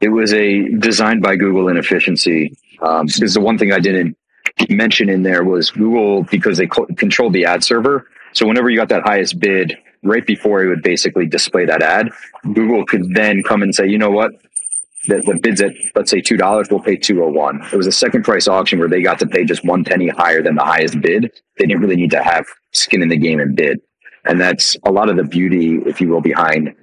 It 0.00 0.10
was 0.10 0.32
a 0.32 0.68
designed 0.78 1.22
by 1.22 1.34
Google 1.34 1.68
inefficiency 1.68 2.56
um, 2.84 3.06
because 3.06 3.34
the 3.34 3.40
one 3.40 3.58
thing 3.58 3.72
I 3.72 3.80
didn't 3.80 4.16
mention 4.68 5.08
in 5.08 5.22
there 5.22 5.44
was 5.44 5.70
Google 5.70 6.24
because 6.24 6.58
they 6.58 6.66
co- 6.66 6.86
controlled 6.96 7.32
the 7.32 7.44
ad 7.44 7.64
server. 7.64 8.08
So 8.32 8.46
whenever 8.46 8.68
you 8.70 8.76
got 8.76 8.88
that 8.90 9.02
highest 9.02 9.38
bid, 9.40 9.76
right 10.02 10.26
before 10.26 10.62
it 10.62 10.68
would 10.68 10.82
basically 10.82 11.26
display 11.26 11.64
that 11.66 11.82
ad, 11.82 12.10
Google 12.52 12.84
could 12.84 13.14
then 13.14 13.42
come 13.42 13.62
and 13.62 13.74
say, 13.74 13.86
you 13.88 13.98
know 13.98 14.10
what, 14.10 14.32
the, 15.06 15.16
the 15.26 15.38
bids 15.42 15.60
at 15.60 15.72
let's 15.94 16.10
say 16.10 16.20
two 16.20 16.36
dollars, 16.36 16.68
we'll 16.70 16.80
pay 16.80 16.96
two 16.96 17.22
oh 17.22 17.28
one. 17.28 17.62
It 17.72 17.76
was 17.76 17.86
a 17.86 17.92
second 17.92 18.24
price 18.24 18.48
auction 18.48 18.78
where 18.78 18.88
they 18.88 19.02
got 19.02 19.18
to 19.20 19.26
pay 19.26 19.44
just 19.44 19.64
one 19.64 19.84
penny 19.84 20.08
higher 20.08 20.42
than 20.42 20.54
the 20.54 20.64
highest 20.64 21.00
bid. 21.00 21.30
They 21.58 21.66
didn't 21.66 21.82
really 21.82 21.96
need 21.96 22.10
to 22.12 22.22
have 22.22 22.46
skin 22.72 23.02
in 23.02 23.08
the 23.08 23.16
game 23.16 23.40
and 23.40 23.56
bid. 23.56 23.80
And 24.24 24.40
that's 24.40 24.76
a 24.84 24.92
lot 24.92 25.10
of 25.10 25.16
the 25.16 25.24
beauty, 25.24 25.80
if 25.84 26.00
you 26.00 26.08
will, 26.08 26.22
behind 26.22 26.74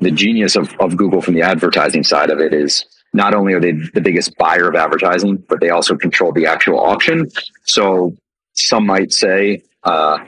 the 0.00 0.10
genius 0.10 0.56
of, 0.56 0.74
of 0.78 0.96
Google 0.96 1.22
from 1.22 1.34
the 1.34 1.42
advertising 1.42 2.04
side 2.04 2.30
of 2.30 2.38
it 2.40 2.52
is 2.52 2.84
not 3.12 3.34
only 3.34 3.52
are 3.54 3.60
they 3.60 3.72
the 3.72 4.00
biggest 4.00 4.36
buyer 4.36 4.68
of 4.68 4.74
advertising, 4.74 5.36
but 5.48 5.60
they 5.60 5.70
also 5.70 5.96
control 5.96 6.32
the 6.32 6.46
actual 6.46 6.78
auction. 6.78 7.28
So 7.64 8.14
some 8.54 8.86
might 8.86 9.12
say 9.12 9.62
uh, 9.84 10.18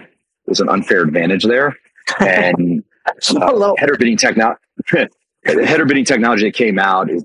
there's 0.46 0.60
an 0.60 0.68
unfair 0.68 1.02
advantage 1.02 1.44
there. 1.44 1.76
And 2.18 2.82
uh, 3.06 3.74
header 3.78 3.96
bidding 3.96 4.16
technology, 4.16 4.58
the 4.92 5.08
header 5.44 5.84
bidding 5.84 6.04
technology 6.04 6.46
that 6.46 6.54
came 6.54 6.76
out 6.76 7.08
is 7.08 7.24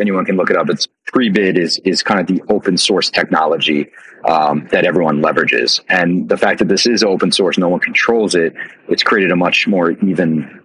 anyone 0.00 0.24
can 0.24 0.36
look 0.36 0.50
it 0.50 0.56
up. 0.56 0.70
It's 0.70 0.88
Prebid 1.12 1.58
is 1.58 1.78
is 1.84 2.02
kind 2.02 2.18
of 2.18 2.26
the 2.26 2.42
open 2.50 2.78
source 2.78 3.10
technology 3.10 3.90
um, 4.24 4.66
that 4.72 4.84
everyone 4.84 5.20
leverages, 5.20 5.80
and 5.90 6.28
the 6.28 6.38
fact 6.38 6.60
that 6.60 6.68
this 6.68 6.86
is 6.86 7.02
open 7.02 7.30
source, 7.30 7.58
no 7.58 7.68
one 7.68 7.80
controls 7.80 8.34
it. 8.34 8.54
It's 8.88 9.02
created 9.02 9.30
a 9.32 9.36
much 9.36 9.66
more 9.66 9.90
even 9.90 10.62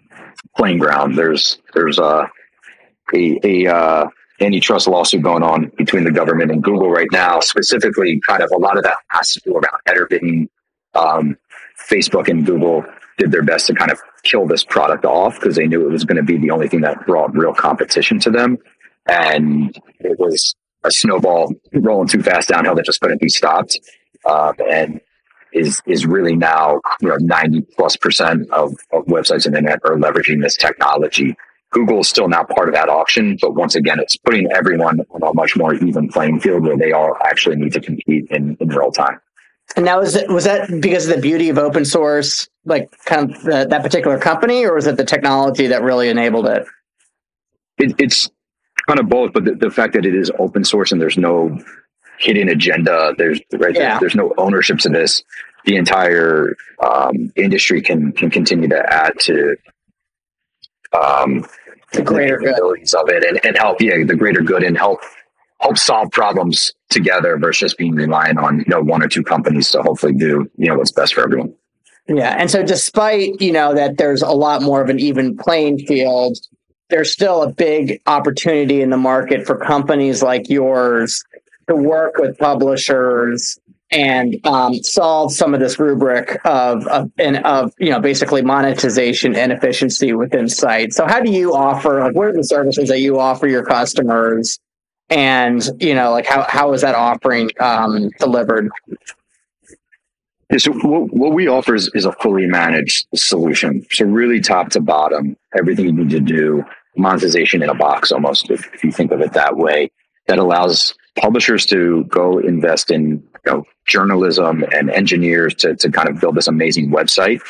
playing 0.56 0.80
ground. 0.80 1.18
There's 1.18 1.58
there's 1.74 2.00
a 2.00 2.30
a, 3.14 3.40
a 3.44 3.68
uh, 3.68 4.10
antitrust 4.42 4.88
lawsuit 4.88 5.22
going 5.22 5.44
on 5.44 5.72
between 5.78 6.04
the 6.04 6.12
government 6.12 6.52
and 6.52 6.64
Google 6.64 6.90
right 6.90 7.08
now. 7.12 7.40
Specifically, 7.40 8.20
kind 8.26 8.42
of 8.42 8.52
a 8.52 8.58
lot 8.58 8.78
of 8.78 8.84
that 8.84 8.98
has 9.10 9.34
to 9.34 9.42
do 9.42 9.54
around 9.54 9.82
header 9.86 10.08
bidding. 10.10 10.50
Um, 10.94 11.38
Facebook 11.90 12.28
and 12.28 12.46
Google 12.46 12.84
did 13.18 13.32
their 13.32 13.44
best 13.44 13.68
to 13.68 13.74
kind 13.74 13.92
of 13.92 14.00
kill 14.24 14.46
this 14.46 14.64
product 14.64 15.06
off 15.06 15.36
because 15.40 15.56
they 15.56 15.68
knew 15.68 15.88
it 15.88 15.92
was 15.92 16.06
going 16.06 16.18
to 16.18 16.24
be 16.24 16.38
the 16.38 16.52
only 16.52 16.68
thing 16.68 16.82
that 16.82 17.06
brought 17.06 17.36
real 17.36 17.54
competition 17.54 18.20
to 18.20 18.30
them. 18.30 18.58
And 19.08 19.76
it 20.00 20.20
was 20.20 20.56
a 20.84 20.92
snowball 20.92 21.54
rolling 21.74 22.08
too 22.08 22.22
fast 22.22 22.50
downhill 22.50 22.76
that 22.76 22.86
just 22.86 23.02
couldn't 23.02 23.22
be 23.22 23.30
stopped. 23.30 23.80
Uh, 24.26 24.54
and 24.70 25.00
is 25.54 25.82
is 25.86 26.06
really 26.06 26.36
now 26.36 26.82
you 27.02 27.08
know 27.08 27.18
90 27.20 27.62
plus 27.76 27.96
percent 27.96 28.50
of, 28.52 28.74
of 28.92 29.06
websites 29.06 29.46
and 29.46 29.56
internet 29.56 29.80
are 29.86 29.96
leveraging 29.96 30.42
this 30.42 30.56
technology. 30.56 31.36
Google 31.72 32.00
is 32.00 32.08
still 32.08 32.30
not 32.30 32.50
part 32.50 32.70
of 32.70 32.76
that 32.76 32.90
auction, 32.90 33.38
but 33.42 33.56
once 33.56 33.76
again, 33.76 34.00
it's 34.00 34.16
putting 34.18 34.52
everyone 34.52 35.02
on 35.12 35.24
a 35.24 35.34
much 35.34 35.56
more 35.58 35.74
even 35.76 36.08
playing 36.08 36.40
field 36.40 36.64
where 36.64 36.78
they 36.78 36.92
all 36.92 37.16
actually 37.26 37.58
need 37.58 37.74
to 37.74 37.82
compete 37.82 38.28
in, 38.32 38.56
in 38.60 38.70
real 38.70 38.92
time. 38.92 39.20
And 39.76 39.84
now, 39.84 40.00
was 40.00 40.16
it 40.16 40.30
was 40.30 40.46
that 40.46 40.70
because 40.80 41.08
of 41.10 41.16
the 41.16 41.22
beauty 41.22 41.50
of 41.50 41.58
open 41.58 41.84
source, 41.84 42.48
like 42.64 42.90
kind 43.06 43.30
of 43.30 43.42
the, 43.44 43.68
that 43.70 43.84
particular 43.84 44.18
company, 44.18 44.66
or 44.66 44.76
was 44.76 44.88
it 44.88 44.96
the 44.96 45.04
technology 45.04 45.68
that 45.68 45.82
really 45.82 46.08
enabled 46.08 46.48
it? 46.48 46.66
it 47.78 47.94
it's 48.00 48.30
kind 48.88 49.00
of 49.00 49.10
both, 49.10 49.34
but 49.34 49.44
the, 49.44 49.56
the, 49.56 49.70
fact 49.70 49.94
that 49.94 50.06
it 50.06 50.16
is 50.16 50.32
open 50.40 50.64
source 50.64 50.94
and 50.94 51.02
there's 51.02 51.18
no 51.18 51.60
hidden 52.18 52.48
agenda, 52.48 53.14
there's 53.18 53.42
right 53.54 53.76
yeah. 53.76 54.00
there's, 54.00 54.00
there's 54.00 54.16
no 54.16 54.34
ownership 54.38 54.80
to 54.80 54.90
this. 54.90 55.22
The 55.66 55.76
entire 55.76 56.56
um, 56.82 57.34
industry 57.36 57.82
can 57.82 58.14
can 58.14 58.30
continue 58.30 58.70
to 58.70 58.82
add 58.90 59.20
to 59.22 59.58
um, 60.94 61.46
the 61.94 62.02
greater 62.02 62.38
good 62.38 62.54
of 62.54 63.10
it 63.10 63.24
and, 63.24 63.40
and 63.46 63.58
help 63.58 63.82
yeah 63.82 64.04
the 64.06 64.16
greater 64.16 64.42
good 64.42 64.64
and 64.64 64.78
help 64.78 65.00
help 65.60 65.78
solve 65.78 66.12
problems 66.12 66.74
together 66.90 67.38
versus 67.38 67.74
being 67.74 67.96
reliant 67.96 68.40
on 68.40 68.60
you 68.60 68.66
know 68.68 68.82
one 68.82 69.04
or 69.04 69.08
two 69.08 69.24
companies 69.24 69.72
to 69.72 69.82
hopefully 69.82 70.14
do 70.14 70.50
you 70.58 70.68
know 70.68 70.78
what's 70.78 70.92
best 70.92 71.14
for 71.14 71.24
everyone. 71.24 71.54
Yeah, 72.08 72.36
and 72.38 72.50
so 72.50 72.64
despite 72.64 73.42
you 73.42 73.52
know 73.52 73.74
that 73.74 73.98
there's 73.98 74.22
a 74.22 74.32
lot 74.32 74.62
more 74.62 74.82
of 74.82 74.90
an 74.90 75.00
even 75.00 75.38
playing 75.38 75.80
field, 75.80 76.38
there's 76.90 77.12
still 77.12 77.44
a 77.44 77.52
big 77.52 78.02
opportunity 78.08 78.82
in 78.82 78.90
the 78.90 78.98
market 78.98 79.46
for 79.46 79.58
companies 79.58 80.24
like 80.24 80.50
yours 80.50 81.24
to 81.68 81.76
work 81.76 82.18
with 82.18 82.38
publishers 82.38 83.60
and 83.92 84.46
um, 84.46 84.74
solve 84.84 85.34
some 85.34 85.54
of 85.54 85.60
this 85.60 85.80
rubric 85.80 86.40
of, 86.46 86.86
of 86.88 87.10
and 87.18 87.38
of 87.46 87.72
you 87.80 87.90
know 87.90 88.00
basically 88.00 88.42
monetization 88.42 89.36
and 89.36 89.52
efficiency 89.52 90.14
within 90.14 90.50
site. 90.50 90.94
So 90.94 91.06
how 91.06 91.22
do 91.22 91.32
you 91.32 91.56
offer 91.56 92.02
like 92.02 92.16
what 92.16 92.28
are 92.28 92.34
the 92.34 92.44
services 92.44 92.90
that 92.90 93.00
you 93.00 93.20
offer 93.20 93.48
your 93.48 93.64
customers? 93.64 94.60
And 95.10 95.68
you 95.80 95.96
know 95.96 96.12
like 96.12 96.26
how 96.26 96.46
how 96.50 96.74
is 96.74 96.82
that 96.82 96.96
offering 96.96 97.52
um, 97.60 98.10
delivered? 98.20 98.70
Yeah, 100.52 100.58
so 100.60 100.72
what, 100.74 101.14
what 101.14 101.34
we 101.34 101.48
offer 101.48 101.76
is, 101.76 101.92
is 101.94 102.06
a 102.06 102.14
fully 102.14 102.46
managed 102.46 103.08
solution. 103.16 103.86
So 103.92 104.06
really 104.06 104.40
top 104.40 104.70
to 104.72 104.82
bottom 104.82 105.36
everything 105.58 105.86
you 105.86 105.92
need 105.92 106.10
to 106.12 106.22
do 106.22 106.64
monetization 106.96 107.62
in 107.62 107.70
a 107.70 107.76
box 107.76 108.12
almost 108.12 108.50
if, 108.50 108.74
if 108.74 108.84
you 108.84 108.92
think 108.92 109.12
of 109.12 109.22
it 109.22 109.34
that 109.34 109.58
way. 109.58 109.92
That 110.28 110.40
allows 110.40 110.94
publishers 111.18 111.66
to 111.68 112.04
go 112.06 112.38
invest 112.40 112.92
in 112.92 113.24
you 113.48 113.58
know, 113.58 113.64
journalism 113.86 114.64
and 114.74 114.90
engineers 114.90 115.56
to, 115.56 115.76
to 115.76 115.90
kind 115.90 116.10
of 116.10 116.20
build 116.20 116.36
this 116.36 116.48
amazing 116.48 116.90
website 116.92 117.42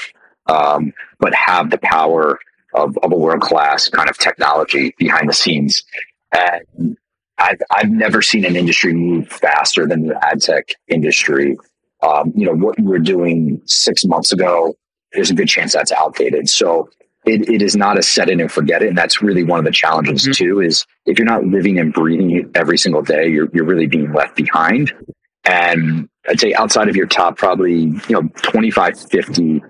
um, 0.47 0.93
but 1.19 1.33
have 1.33 1.71
the 1.71 1.79
power 1.79 2.39
of, 2.73 2.97
of 2.99 3.11
a 3.11 3.17
world 3.17 3.41
class 3.41 3.89
kind 3.89 4.09
of 4.09 4.17
technology 4.17 4.93
behind 4.97 5.27
the 5.27 5.33
scenes 5.33 5.83
and 6.31 6.97
I've, 7.37 7.61
I've 7.71 7.89
never 7.89 8.21
seen 8.21 8.45
an 8.45 8.55
industry 8.55 8.93
move 8.93 9.27
faster 9.27 9.87
than 9.87 10.07
the 10.07 10.25
ad 10.25 10.41
tech 10.41 10.69
industry. 10.87 11.57
Um, 12.01 12.33
you 12.35 12.45
know, 12.45 12.53
what 12.53 12.79
you 12.79 12.85
were 12.85 12.99
doing 12.99 13.61
six 13.65 14.05
months 14.05 14.31
ago, 14.31 14.75
there's 15.13 15.29
a 15.29 15.35
good 15.35 15.47
chance 15.47 15.73
that's 15.73 15.91
outdated. 15.91 16.49
So 16.49 16.89
it, 17.25 17.47
it 17.49 17.61
is 17.61 17.75
not 17.75 17.97
a 17.97 18.03
set 18.03 18.29
it 18.29 18.39
and 18.39 18.51
forget 18.51 18.81
it. 18.81 18.89
And 18.89 18.97
that's 18.97 19.21
really 19.21 19.43
one 19.43 19.59
of 19.59 19.65
the 19.65 19.71
challenges 19.71 20.23
mm-hmm. 20.23 20.31
too, 20.31 20.61
is 20.61 20.85
if 21.05 21.19
you're 21.19 21.27
not 21.27 21.45
living 21.45 21.79
and 21.79 21.93
breathing 21.93 22.31
it 22.31 22.45
every 22.55 22.77
single 22.77 23.01
day, 23.01 23.27
you're, 23.27 23.49
you're 23.53 23.65
really 23.65 23.87
being 23.87 24.11
left 24.13 24.35
behind. 24.35 24.91
And 25.47 26.09
I'd 26.27 26.39
say 26.39 26.53
outside 26.53 26.89
of 26.89 26.95
your 26.95 27.07
top, 27.07 27.37
probably, 27.37 27.73
you 27.81 28.01
know, 28.09 28.29
25, 28.41 28.99
50 28.99 29.63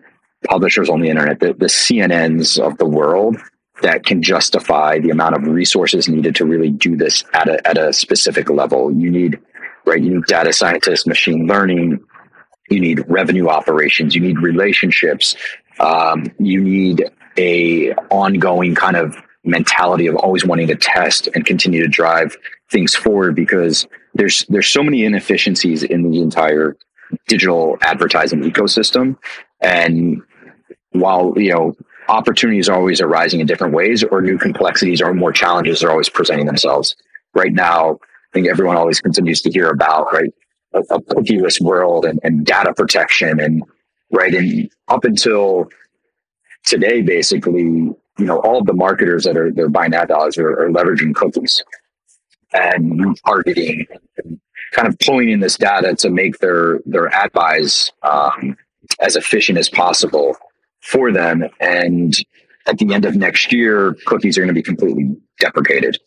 publishers 0.48 0.90
on 0.90 1.02
the 1.02 1.10
internet, 1.10 1.40
the, 1.40 1.54
the 1.54 1.68
CNNs 1.68 2.60
of 2.60 2.78
the 2.78 2.86
world, 2.86 3.38
that 3.84 4.06
can 4.06 4.24
justify 4.24 4.98
the 5.00 5.12
amount 5.12 5.36
of 5.36 5.44
resources 5.44 6.10
needed 6.10 6.36
to 6.36 6.46
really 6.46 6.72
do 6.72 6.98
this 6.98 7.24
at 7.34 7.48
a, 7.48 7.68
at 7.68 7.78
a 7.78 7.94
specific 7.94 8.50
level. 8.50 8.92
You 8.92 9.12
need, 9.12 9.40
right? 9.86 10.02
You 10.02 10.16
need 10.16 10.26
data 10.26 10.52
scientists, 10.52 11.06
machine 11.06 11.46
learning. 11.46 12.04
You 12.70 12.80
need 12.80 13.04
revenue 13.08 13.48
operations. 13.50 14.16
You 14.16 14.22
need 14.22 14.40
relationships. 14.40 15.36
Um, 15.80 16.32
you 16.40 16.60
need 16.60 17.06
a 17.38 17.94
ongoing 18.10 18.74
kind 18.74 18.98
of 18.98 19.16
mentality 19.48 20.08
of 20.08 20.16
always 20.16 20.46
wanting 20.46 20.68
to 20.68 20.76
test 20.76 21.28
and 21.34 21.46
continue 21.46 21.82
to 21.82 21.88
drive 21.88 22.36
things 22.70 22.96
forward 22.96 23.36
because 23.36 23.88
there's 24.14 24.46
there's 24.50 24.68
so 24.68 24.84
many 24.84 25.06
inefficiencies 25.06 25.84
in 25.84 26.10
the 26.10 26.22
entire 26.22 26.76
digital 27.28 27.78
advertising 27.82 28.42
ecosystem 28.42 29.18
and 29.62 30.22
while 30.92 31.34
you 31.38 31.54
know 31.54 31.76
opportunities 32.10 32.70
are 32.70 32.76
always 32.76 33.02
arising 33.02 33.40
in 33.40 33.48
different 33.48 33.74
ways 33.74 34.04
or 34.04 34.22
new 34.22 34.38
complexities 34.38 35.02
or 35.02 35.14
more 35.14 35.32
challenges 35.32 35.84
are 35.84 35.92
always 35.92 36.10
presenting 36.10 36.46
themselves. 36.46 36.96
Right 37.34 37.54
now, 37.54 37.94
I 37.94 38.34
think 38.34 38.48
everyone 38.48 38.78
always 38.78 39.02
continues 39.02 39.42
to 39.42 39.52
hear 39.52 39.70
about, 39.70 40.12
right, 40.14 40.34
a, 40.74 40.80
a 40.80 41.02
cookieless 41.02 41.62
world 41.62 42.06
and, 42.06 42.20
and 42.24 42.46
data 42.46 42.74
protection 42.74 43.40
and 43.40 43.64
right. 44.12 44.34
And 44.34 44.70
up 44.88 45.04
until 45.04 45.70
today, 46.66 47.02
basically, 47.02 47.94
you 48.18 48.26
know, 48.26 48.40
all 48.40 48.60
of 48.60 48.66
the 48.66 48.74
marketers 48.74 49.24
that 49.24 49.38
are 49.38 49.52
they're 49.52 49.70
buying 49.70 49.94
ad 49.94 50.08
dollars 50.08 50.38
are, 50.38 50.52
are 50.52 50.70
leveraging 50.70 51.14
cookies 51.16 51.64
and 52.54 53.20
targeting 53.26 53.86
and 54.24 54.40
kind 54.72 54.88
of 54.88 54.98
pulling 55.00 55.30
in 55.30 55.40
this 55.40 55.58
data 55.58 55.96
to 55.96 56.10
make 56.10 56.40
their 56.40 56.80
their 56.86 57.14
ad 57.14 57.32
buys 57.32 57.92
um, 58.04 58.58
as 59.00 59.16
efficient 59.16 59.58
as 59.58 59.70
possible 59.70 60.36
for 60.82 61.12
them. 61.12 61.44
And 61.60 62.16
at 62.66 62.78
the 62.78 62.94
end 62.94 63.06
of 63.06 63.16
next 63.16 63.52
year, 63.52 63.96
cookies 64.06 64.38
are 64.38 64.42
going 64.42 64.50
to 64.50 64.54
be 64.54 64.64
completely 64.64 65.16
deprecated. 65.40 65.98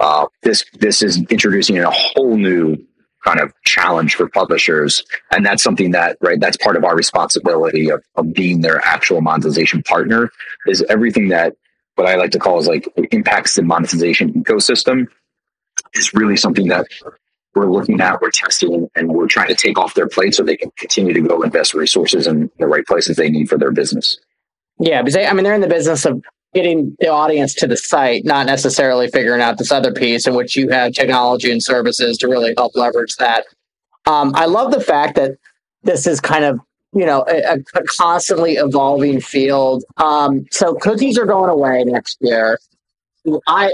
Uh, 0.00 0.26
this 0.42 0.64
this 0.80 1.02
is 1.02 1.22
introducing 1.30 1.78
a 1.78 1.90
whole 1.90 2.36
new 2.36 2.76
kind 3.24 3.40
of 3.40 3.52
challenge 3.64 4.14
for 4.14 4.28
publishers, 4.28 5.04
and 5.30 5.44
that's 5.44 5.62
something 5.62 5.90
that 5.92 6.16
right 6.20 6.40
that's 6.40 6.56
part 6.56 6.76
of 6.76 6.84
our 6.84 6.96
responsibility 6.96 7.90
of, 7.90 8.02
of 8.16 8.32
being 8.32 8.60
their 8.60 8.80
actual 8.84 9.20
monetization 9.20 9.82
partner. 9.82 10.30
Is 10.66 10.84
everything 10.88 11.28
that 11.28 11.54
what 11.96 12.06
I 12.06 12.14
like 12.16 12.30
to 12.32 12.38
call 12.38 12.58
is 12.58 12.66
like 12.66 12.88
impacts 13.12 13.56
the 13.56 13.62
monetization 13.62 14.32
ecosystem 14.32 15.06
is 15.94 16.12
really 16.14 16.36
something 16.36 16.68
that 16.68 16.86
we're 17.54 17.70
looking 17.70 18.00
at, 18.00 18.20
we're 18.20 18.30
testing, 18.30 18.88
and 18.94 19.12
we're 19.12 19.26
trying 19.26 19.48
to 19.48 19.54
take 19.54 19.78
off 19.78 19.94
their 19.94 20.08
plate 20.08 20.34
so 20.34 20.42
they 20.42 20.56
can 20.56 20.70
continue 20.78 21.12
to 21.12 21.20
go 21.20 21.42
invest 21.42 21.74
resources 21.74 22.26
in 22.26 22.50
the 22.58 22.66
right 22.66 22.86
places 22.86 23.16
they 23.16 23.28
need 23.28 23.48
for 23.48 23.58
their 23.58 23.72
business. 23.72 24.18
Yeah, 24.78 25.02
because 25.02 25.14
they, 25.14 25.26
I 25.26 25.32
mean, 25.32 25.44
they're 25.44 25.54
in 25.54 25.60
the 25.60 25.66
business 25.66 26.04
of 26.04 26.22
getting 26.54 26.96
the 26.98 27.08
audience 27.08 27.54
to 27.54 27.66
the 27.66 27.76
site, 27.76 28.24
not 28.24 28.46
necessarily 28.46 29.08
figuring 29.08 29.40
out 29.40 29.58
this 29.58 29.70
other 29.70 29.92
piece 29.92 30.26
in 30.26 30.34
which 30.34 30.56
you 30.56 30.68
have 30.68 30.92
technology 30.92 31.50
and 31.50 31.62
services 31.62 32.18
to 32.18 32.28
really 32.28 32.54
help 32.56 32.74
leverage 32.74 33.16
that. 33.16 33.44
Um, 34.06 34.32
I 34.34 34.46
love 34.46 34.72
the 34.72 34.80
fact 34.80 35.16
that 35.16 35.32
this 35.82 36.06
is 36.06 36.20
kind 36.20 36.44
of 36.44 36.60
you 36.92 37.06
know 37.06 37.24
a, 37.28 37.58
a 37.74 37.82
constantly 37.96 38.54
evolving 38.54 39.20
field. 39.20 39.84
Um, 39.98 40.46
so 40.50 40.74
cookies 40.74 41.18
are 41.18 41.26
going 41.26 41.50
away 41.50 41.84
next 41.84 42.18
year. 42.20 42.58
I 43.46 43.72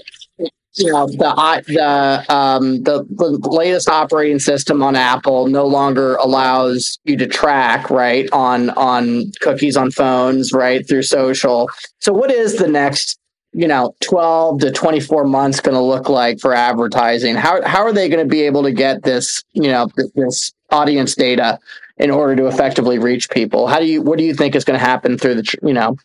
you 0.77 0.93
know 0.93 1.07
the 1.07 1.63
the 1.67 2.35
um 2.35 2.83
the, 2.83 3.05
latest 3.51 3.89
operating 3.89 4.39
system 4.39 4.83
on 4.83 4.95
Apple 4.95 5.47
no 5.47 5.67
longer 5.67 6.17
allows 6.17 6.99
you 7.05 7.17
to 7.17 7.27
track 7.27 7.91
right 7.91 8.29
on 8.33 8.71
on 8.71 9.33
cookies 9.41 9.77
on 9.77 9.91
phones 9.91 10.53
right 10.53 10.87
through 10.87 11.03
social. 11.03 11.71
So 12.01 12.13
what 12.13 12.31
is 12.31 12.57
the 12.57 12.69
next 12.69 13.19
you 13.53 13.67
know 13.67 13.95
12 14.01 14.61
to 14.61 14.71
24 14.71 15.25
months 15.25 15.61
going 15.61 15.75
to 15.75 15.81
look 15.81 16.09
like 16.09 16.41
for 16.41 16.55
advertising? 16.55 17.35
How 17.37 17.67
how 17.67 17.83
are 17.83 17.93
they 17.93 18.09
going 18.09 18.25
to 18.25 18.31
be 18.31 18.43
able 18.43 18.63
to 18.63 18.73
get 18.73 19.03
this 19.03 19.43
you 19.53 19.69
know 19.69 19.89
this 20.15 20.53
audience 20.71 21.15
data 21.15 21.59
in 21.97 22.11
order 22.11 22.37
to 22.37 22.47
effectively 22.49 22.99
reach 22.99 23.31
people? 23.31 23.67
How 23.67 23.81
do 23.81 23.87
you 23.87 24.03
what 24.03 24.19
do 24.19 24.25
you 24.25 24.35
think 24.35 24.55
is 24.55 24.65
going 24.65 24.79
to 24.79 24.85
happen 24.85 25.17
through 25.17 25.37
the 25.37 25.59
you 25.63 25.73
know 25.73 25.97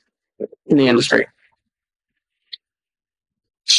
in 0.67 0.77
the 0.77 0.87
industry? 0.87 1.27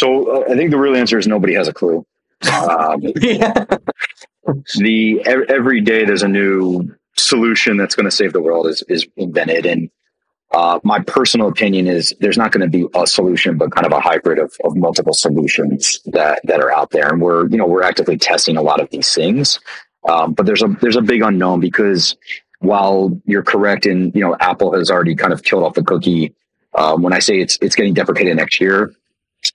So 0.02 0.42
uh, 0.42 0.52
I 0.52 0.56
think 0.56 0.73
the 0.73 0.78
real 0.78 0.97
answer 0.97 1.16
is 1.16 1.28
nobody 1.28 1.54
has 1.54 1.68
a 1.68 1.73
clue. 1.73 2.04
Um, 2.52 3.02
yeah. 3.21 3.52
the 4.75 5.23
every 5.25 5.80
day 5.80 6.04
there's 6.04 6.25
a 6.25 6.28
new 6.28 6.92
solution 7.16 7.76
that's 7.76 7.94
going 7.94 8.06
to 8.06 8.11
save 8.11 8.32
the 8.32 8.42
world 8.42 8.66
is 8.66 8.82
is 8.88 9.06
invented, 9.16 9.64
and 9.64 9.88
uh, 10.50 10.80
my 10.82 10.99
personal 10.99 11.47
opinion 11.47 11.87
is 11.87 12.12
there's 12.18 12.37
not 12.37 12.50
going 12.50 12.68
to 12.68 12.78
be 12.78 12.85
a 12.99 13.06
solution, 13.06 13.56
but 13.56 13.71
kind 13.71 13.87
of 13.87 13.92
a 13.92 14.00
hybrid 14.00 14.40
of, 14.40 14.52
of 14.64 14.76
multiple 14.76 15.14
solutions 15.14 16.00
that 16.06 16.40
that 16.42 16.59
are 16.59 16.73
out 16.73 16.90
there, 16.90 17.09
and 17.09 17.23
we're 17.23 17.47
you 17.49 17.56
know 17.56 17.66
we're 17.66 17.85
actively 17.85 18.16
testing 18.16 18.56
a 18.56 18.62
lot 18.62 18.80
of 18.80 18.90
these 18.90 19.14
things. 19.14 19.61
Um, 20.09 20.32
but 20.32 20.47
there's 20.47 20.62
a 20.62 20.76
there's 20.80 20.97
a 20.97 21.02
big 21.02 21.23
unknown 21.23 21.61
because 21.61 22.16
while 22.59 23.16
you're 23.25 23.44
correct 23.44 23.87
in 23.87 24.11
you 24.16 24.21
know 24.23 24.37
Apple 24.40 24.75
has 24.75 24.90
already 24.90 25.14
kind 25.14 25.32
of 25.32 25.44
killed 25.44 25.62
off 25.62 25.75
the 25.75 25.85
cookie. 25.85 26.35
Um, 26.75 27.02
when 27.02 27.12
I 27.12 27.21
say 27.21 27.38
it's 27.38 27.56
it's 27.61 27.76
getting 27.76 27.94
deprecated 27.94 28.35
next 28.35 28.59
year, 28.59 28.94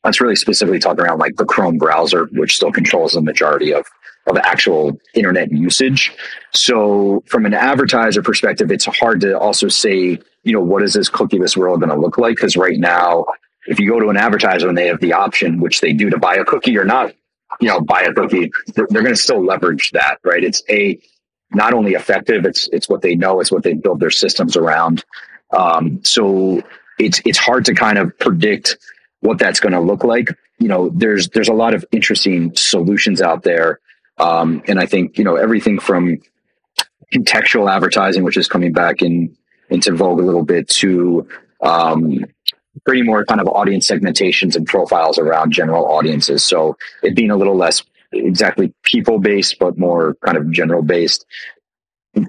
that's 0.03 0.21
really 0.21 0.35
specifically 0.35 0.79
talking 0.79 1.03
around 1.03 1.19
like 1.19 1.35
the 1.35 1.45
Chrome 1.45 1.77
browser, 1.77 2.25
which 2.33 2.55
still 2.55 2.71
controls 2.71 3.13
the 3.13 3.21
majority 3.21 3.73
of 3.73 3.85
of 4.27 4.37
actual 4.37 4.99
internet 5.13 5.51
usage. 5.51 6.13
So 6.51 7.23
from 7.27 7.45
an 7.45 7.53
advertiser 7.53 8.21
perspective, 8.21 8.71
it's 8.71 8.85
hard 8.85 9.21
to 9.21 9.39
also 9.39 9.69
say, 9.69 10.19
you 10.43 10.53
know, 10.53 10.61
what 10.61 10.83
is 10.83 10.93
this 10.93 11.09
cookieless 11.09 11.55
world 11.55 11.79
going 11.79 11.91
to 11.91 11.99
look 11.99 12.17
like? 12.17 12.35
Because 12.35 12.57
right 12.57 12.77
now, 12.77 13.25
if 13.67 13.79
you 13.79 13.89
go 13.89 13.99
to 13.99 14.09
an 14.09 14.17
advertiser 14.17 14.67
and 14.67 14.77
they 14.77 14.87
have 14.87 14.99
the 14.99 15.13
option, 15.13 15.61
which 15.61 15.79
they 15.79 15.93
do 15.93 16.09
to 16.09 16.17
buy 16.17 16.35
a 16.35 16.43
cookie 16.43 16.77
or 16.77 16.83
not, 16.83 17.13
you 17.61 17.69
know, 17.69 17.79
buy 17.79 18.01
a 18.01 18.13
cookie, 18.13 18.51
they're, 18.75 18.87
they're 18.89 19.01
going 19.01 19.15
to 19.15 19.21
still 19.21 19.43
leverage 19.43 19.91
that, 19.91 20.19
right? 20.23 20.43
It's 20.43 20.61
a 20.69 20.99
not 21.51 21.73
only 21.73 21.93
effective, 21.93 22.45
it's 22.45 22.67
it's 22.73 22.89
what 22.89 23.01
they 23.01 23.15
know, 23.15 23.39
it's 23.39 23.51
what 23.51 23.63
they 23.63 23.73
build 23.73 23.99
their 23.99 24.11
systems 24.11 24.57
around. 24.57 25.05
Um, 25.51 26.03
so 26.03 26.61
it's 26.99 27.21
it's 27.25 27.37
hard 27.37 27.63
to 27.65 27.73
kind 27.73 27.97
of 27.97 28.17
predict 28.19 28.77
what 29.21 29.39
that's 29.39 29.59
going 29.59 29.73
to 29.73 29.79
look 29.79 30.03
like. 30.03 30.29
You 30.59 30.67
know, 30.67 30.89
there's 30.89 31.29
there's 31.29 31.49
a 31.49 31.53
lot 31.53 31.73
of 31.73 31.85
interesting 31.91 32.55
solutions 32.55 33.21
out 33.21 33.43
there, 33.43 33.79
um, 34.17 34.63
and 34.67 34.79
I 34.79 34.85
think 34.85 35.17
you 35.17 35.23
know 35.23 35.35
everything 35.35 35.79
from 35.79 36.19
contextual 37.13 37.71
advertising, 37.71 38.23
which 38.23 38.37
is 38.37 38.47
coming 38.47 38.73
back 38.73 39.01
in 39.01 39.35
into 39.69 39.93
vogue 39.93 40.19
a 40.19 40.23
little 40.23 40.43
bit, 40.43 40.67
to 40.69 41.27
um, 41.61 42.25
pretty 42.85 43.03
more 43.03 43.25
kind 43.25 43.41
of 43.41 43.47
audience 43.47 43.87
segmentations 43.87 44.55
and 44.55 44.65
profiles 44.65 45.17
around 45.17 45.51
general 45.51 45.85
audiences. 45.85 46.43
So 46.43 46.77
it 47.03 47.15
being 47.15 47.31
a 47.31 47.35
little 47.37 47.55
less 47.55 47.83
exactly 48.11 48.73
people 48.83 49.19
based, 49.19 49.59
but 49.59 49.77
more 49.77 50.15
kind 50.25 50.37
of 50.37 50.51
general 50.51 50.81
based. 50.81 51.25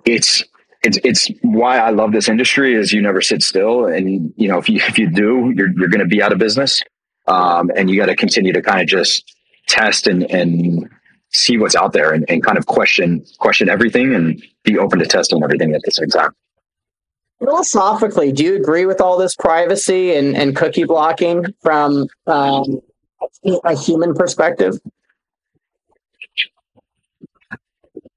It's 0.04 0.45
it's 0.82 0.99
it's 1.04 1.30
why 1.42 1.78
I 1.78 1.90
love 1.90 2.12
this 2.12 2.28
industry 2.28 2.75
is 2.75 2.92
you 2.92 3.02
never 3.02 3.20
sit 3.20 3.42
still, 3.42 3.87
and 3.87 4.32
you 4.37 4.49
know 4.49 4.58
if 4.58 4.68
you 4.68 4.76
if 4.76 4.99
you 4.99 5.11
do, 5.11 5.52
you're 5.54 5.70
you're 5.76 5.88
going 5.88 6.00
to 6.00 6.06
be 6.06 6.23
out 6.23 6.32
of 6.32 6.38
business, 6.38 6.80
um, 7.26 7.70
and 7.76 7.90
you 7.90 7.99
got 7.99 8.06
to 8.06 8.16
continue 8.16 8.52
to 8.52 8.62
kind 8.62 8.80
of 8.80 8.87
just 8.87 9.35
test 9.66 10.06
and 10.06 10.30
and 10.30 10.88
see 11.30 11.58
what's 11.58 11.76
out 11.76 11.92
there 11.92 12.12
and, 12.12 12.25
and 12.30 12.42
kind 12.42 12.56
of 12.56 12.66
question 12.66 13.25
question 13.38 13.68
everything 13.68 14.14
and 14.14 14.42
be 14.64 14.78
open 14.78 14.99
to 14.99 15.06
testing 15.06 15.42
everything 15.42 15.75
at 15.75 15.82
the 15.85 15.90
same 15.90 16.08
time. 16.08 16.30
Philosophically, 17.38 18.33
do 18.33 18.42
you 18.42 18.57
agree 18.57 18.85
with 18.85 19.00
all 19.00 19.16
this 19.16 19.37
privacy 19.37 20.14
and, 20.16 20.37
and 20.37 20.57
cookie 20.57 20.85
blocking 20.85 21.44
from 21.62 22.09
um, 22.26 22.81
a 23.64 23.76
human 23.76 24.12
perspective? 24.12 24.76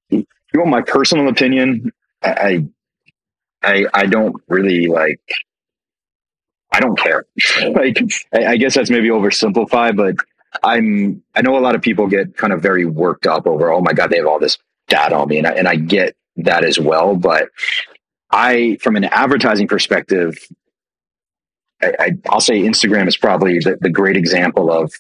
You 0.09 0.25
want 0.55 0.69
my 0.69 0.81
personal 0.81 1.29
opinion? 1.29 1.91
I, 2.23 2.65
I, 3.63 3.85
I 3.93 4.05
don't 4.05 4.35
really 4.47 4.87
like. 4.87 5.21
I 6.71 6.79
don't 6.79 6.97
care. 6.97 7.25
like, 7.69 7.97
I, 8.33 8.45
I 8.45 8.57
guess 8.57 8.75
that's 8.75 8.89
maybe 8.89 9.09
oversimplified, 9.09 9.97
but 9.97 10.15
I'm. 10.63 11.23
I 11.35 11.41
know 11.41 11.57
a 11.57 11.59
lot 11.59 11.75
of 11.75 11.81
people 11.81 12.07
get 12.07 12.37
kind 12.37 12.53
of 12.53 12.61
very 12.61 12.85
worked 12.85 13.27
up 13.27 13.47
over. 13.47 13.71
Oh 13.71 13.81
my 13.81 13.93
god, 13.93 14.09
they 14.09 14.17
have 14.17 14.27
all 14.27 14.39
this 14.39 14.57
data 14.87 15.15
on 15.15 15.27
me, 15.27 15.37
and 15.37 15.47
I, 15.47 15.51
and 15.51 15.67
I 15.67 15.75
get 15.75 16.15
that 16.37 16.63
as 16.63 16.79
well. 16.79 17.15
But 17.15 17.49
I, 18.31 18.77
from 18.81 18.95
an 18.95 19.05
advertising 19.05 19.67
perspective, 19.67 20.37
I, 21.81 22.11
will 22.31 22.41
say 22.41 22.61
Instagram 22.61 23.07
is 23.07 23.17
probably 23.17 23.59
the, 23.59 23.77
the 23.81 23.89
great 23.89 24.17
example 24.17 24.71
of 24.71 24.91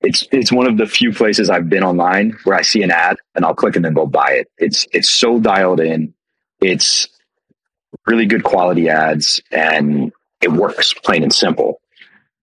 it's 0.00 0.24
it's 0.30 0.52
one 0.52 0.66
of 0.66 0.78
the 0.78 0.86
few 0.86 1.12
places 1.12 1.50
I've 1.50 1.68
been 1.68 1.82
online 1.82 2.36
where 2.44 2.56
I 2.56 2.62
see 2.62 2.82
an 2.82 2.90
ad 2.90 3.16
and 3.34 3.44
I'll 3.44 3.54
click 3.54 3.76
and 3.76 3.84
then 3.84 3.94
go 3.94 4.06
buy 4.06 4.30
it. 4.32 4.50
It's 4.58 4.86
it's 4.92 5.10
so 5.10 5.40
dialed 5.40 5.80
in. 5.80 6.14
It's 6.60 7.08
really 8.06 8.26
good 8.26 8.44
quality 8.44 8.88
ads 8.88 9.40
and 9.50 10.12
it 10.40 10.52
works 10.52 10.94
plain 10.94 11.22
and 11.22 11.32
simple. 11.32 11.80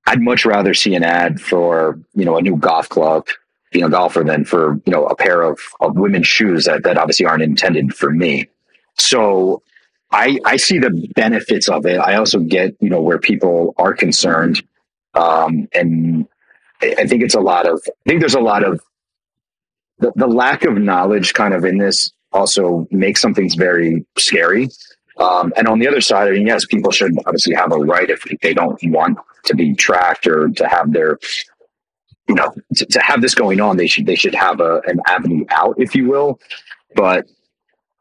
I'd 0.08 0.22
much 0.22 0.46
rather 0.46 0.74
see 0.74 0.96
an 0.96 1.04
ad 1.04 1.42
for, 1.42 2.00
you 2.14 2.26
know, 2.26 2.38
a 2.38 2.42
new 2.42 2.58
golf 2.58 2.90
club, 2.90 3.28
being 3.72 3.86
a 3.86 3.90
golfer 3.90 4.24
than 4.24 4.46
for, 4.46 4.80
you 4.86 4.94
know, 4.94 5.06
a 5.08 5.16
pair 5.16 5.42
of, 5.42 5.60
of 5.82 5.98
women's 5.98 6.28
shoes 6.28 6.66
that, 6.66 6.84
that 6.84 6.98
obviously 6.98 7.26
aren't 7.26 7.44
intended 7.44 7.96
for 7.96 8.12
me. 8.12 8.48
So 8.98 9.64
I, 10.12 10.40
I 10.46 10.58
see 10.58 10.78
the 10.80 11.12
benefits 11.16 11.68
of 11.68 11.86
it. 11.86 11.98
I 11.98 12.16
also 12.16 12.40
get, 12.40 12.76
you 12.80 12.90
know, 12.90 13.02
where 13.02 13.18
people 13.18 13.74
are 13.78 13.94
concerned. 13.94 14.64
Um, 15.16 15.68
and 15.74 16.28
I 16.82 17.08
think 17.08 17.24
it's 17.24 17.36
a 17.36 17.42
lot 17.42 17.68
of, 17.68 17.82
I 17.88 18.10
think 18.10 18.20
there's 18.20 18.36
a 18.36 18.40
lot 18.40 18.64
of 18.64 18.82
the, 19.98 20.12
the 20.16 20.28
lack 20.28 20.64
of 20.66 20.78
knowledge 20.78 21.34
kind 21.34 21.54
of 21.54 21.66
in 21.66 21.78
this 21.78 22.12
also 22.36 22.88
make 22.92 23.18
some 23.18 23.34
things 23.34 23.56
very 23.56 24.06
scary. 24.18 24.70
Um, 25.18 25.54
and 25.56 25.68
on 25.68 25.80
the 25.80 25.88
other 25.88 26.02
side, 26.02 26.28
I 26.28 26.32
mean, 26.32 26.46
yes, 26.46 26.66
people 26.66 26.92
should 26.92 27.14
obviously 27.26 27.56
have 27.56 27.72
a 27.72 27.78
right 27.78 28.10
if 28.10 28.22
they 28.42 28.54
don't 28.54 28.78
want 28.84 29.18
to 29.46 29.56
be 29.56 29.74
tracked 29.74 30.28
or 30.28 30.50
to 30.50 30.68
have 30.68 30.92
their, 30.92 31.18
you 32.28 32.36
know, 32.36 32.54
to, 32.76 32.86
to 32.86 33.00
have 33.00 33.22
this 33.22 33.34
going 33.34 33.62
on. 33.62 33.78
They 33.78 33.88
should 33.88 34.06
they 34.06 34.16
should 34.16 34.36
have 34.36 34.60
a, 34.60 34.82
an 34.86 35.00
avenue 35.08 35.46
out, 35.50 35.76
if 35.78 35.96
you 35.96 36.10
will. 36.10 36.40
But 36.96 37.26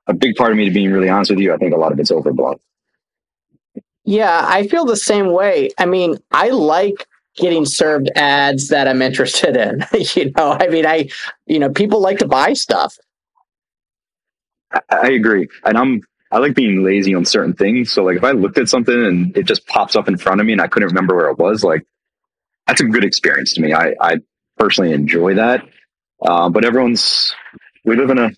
a 0.07 0.15
big 0.15 0.35
part 0.35 0.51
of 0.51 0.59
me, 0.59 0.65
to 0.65 0.71
being 0.71 0.91
really 0.91 1.09
honest 1.09 1.31
with 1.31 1.41
you, 1.41 1.55
I 1.55 1.57
think 1.57 1.73
a 1.73 1.79
lot 1.79 1.93
of 1.93 2.01
it's 2.01 2.11
overblown. 2.11 2.57
Yeah, 4.05 4.45
I 4.47 4.67
feel 4.67 4.85
the 4.85 4.97
same 4.97 5.33
way. 5.33 5.71
I 5.79 5.87
mean, 5.87 6.19
I 6.33 6.51
like 6.51 7.07
getting 7.37 7.65
served 7.65 8.11
ads 8.17 8.69
that 8.69 8.87
I'm 8.87 9.03
interested 9.03 9.57
in. 9.57 9.85
you 10.15 10.33
know, 10.37 10.57
I 10.61 10.69
mean, 10.69 10.87
I, 10.87 11.09
you 11.47 11.59
know, 11.59 11.71
people 11.71 12.01
like 12.01 12.19
to 12.19 12.29
buy 12.29 12.53
stuff. 12.53 12.97
I 14.91 15.11
agree. 15.11 15.49
And 15.65 15.77
I'm, 15.77 16.03
I 16.31 16.39
like 16.39 16.55
being 16.55 16.83
lazy 16.85 17.15
on 17.15 17.25
certain 17.25 17.55
things. 17.55 17.93
So 17.93 18.05
like 18.05 18.17
if 18.17 18.25
I 18.25 18.33
looked 18.33 18.59
at 18.59 18.69
something 18.69 18.95
and 18.95 19.37
it 19.37 19.45
just 19.45 19.67
pops 19.67 19.95
up 19.97 20.09
in 20.09 20.17
front 20.17 20.41
of 20.41 20.47
me 20.47 20.53
and 20.53 20.61
I 20.61 20.67
couldn't 20.67 20.89
remember 20.89 21.15
where 21.15 21.31
it 21.31 21.39
was, 21.39 21.63
like 21.63 21.87
that's 22.67 22.81
a 22.81 22.85
good 22.85 23.05
experience 23.05 23.53
to 23.55 23.61
me. 23.61 23.73
I, 23.73 23.95
I 24.01 24.17
personally 24.59 24.93
enjoy 24.93 25.35
that. 25.35 25.63
Uh, 26.21 26.49
but 26.49 26.65
everyone's, 26.65 27.35
we 27.85 27.97
live 27.97 28.11
in 28.11 28.19
a, 28.19 28.31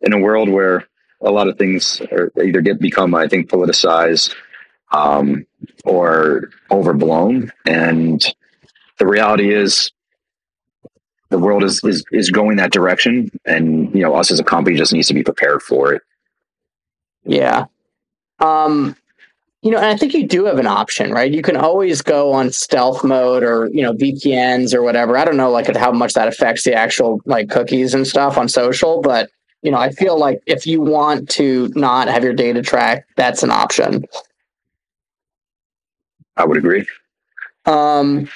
in 0.00 0.12
a 0.12 0.18
world 0.18 0.48
where 0.48 0.86
a 1.20 1.30
lot 1.30 1.48
of 1.48 1.58
things 1.58 2.00
are, 2.12 2.32
either 2.42 2.60
get 2.60 2.80
become, 2.80 3.14
I 3.14 3.28
think, 3.28 3.50
politicized, 3.50 4.34
um, 4.92 5.46
or 5.84 6.50
overblown. 6.70 7.52
And 7.66 8.24
the 8.98 9.06
reality 9.06 9.52
is 9.54 9.90
the 11.28 11.38
world 11.38 11.64
is, 11.64 11.82
is 11.84 12.04
is 12.12 12.30
going 12.30 12.56
that 12.56 12.72
direction. 12.72 13.30
And 13.44 13.92
you 13.94 14.02
know 14.02 14.14
us 14.14 14.30
as 14.30 14.40
a 14.40 14.44
company 14.44 14.76
just 14.76 14.92
needs 14.92 15.08
to 15.08 15.14
be 15.14 15.22
prepared 15.22 15.62
for 15.62 15.92
it. 15.92 16.02
Yeah. 17.24 17.66
Um 18.38 18.96
you 19.62 19.72
know 19.72 19.78
and 19.78 19.86
i 19.86 19.96
think 19.96 20.14
you 20.14 20.26
do 20.26 20.44
have 20.44 20.58
an 20.58 20.66
option 20.66 21.10
right? 21.10 21.32
You 21.32 21.42
can 21.42 21.56
always 21.56 22.02
go 22.02 22.32
on 22.32 22.52
stealth 22.52 23.02
mode 23.02 23.42
or 23.42 23.68
you 23.72 23.82
know 23.82 23.92
vpns 23.94 24.74
or 24.74 24.82
whatever. 24.82 25.16
I 25.16 25.24
don't 25.24 25.36
know 25.36 25.50
like 25.50 25.74
how 25.74 25.90
much 25.90 26.12
that 26.14 26.28
affects 26.28 26.64
the 26.64 26.74
actual 26.74 27.20
like 27.24 27.50
cookies 27.50 27.94
and 27.94 28.06
stuff 28.06 28.38
on 28.38 28.48
social 28.48 29.00
but 29.00 29.30
you 29.62 29.70
know 29.70 29.78
i 29.78 29.90
feel 29.90 30.18
like 30.18 30.40
if 30.46 30.66
you 30.66 30.80
want 30.80 31.28
to 31.30 31.72
not 31.74 32.08
have 32.08 32.22
your 32.22 32.34
data 32.34 32.62
tracked 32.62 33.10
that's 33.16 33.42
an 33.42 33.50
option. 33.50 34.04
I 36.36 36.44
would 36.44 36.58
agree. 36.58 36.86
Um 37.64 38.28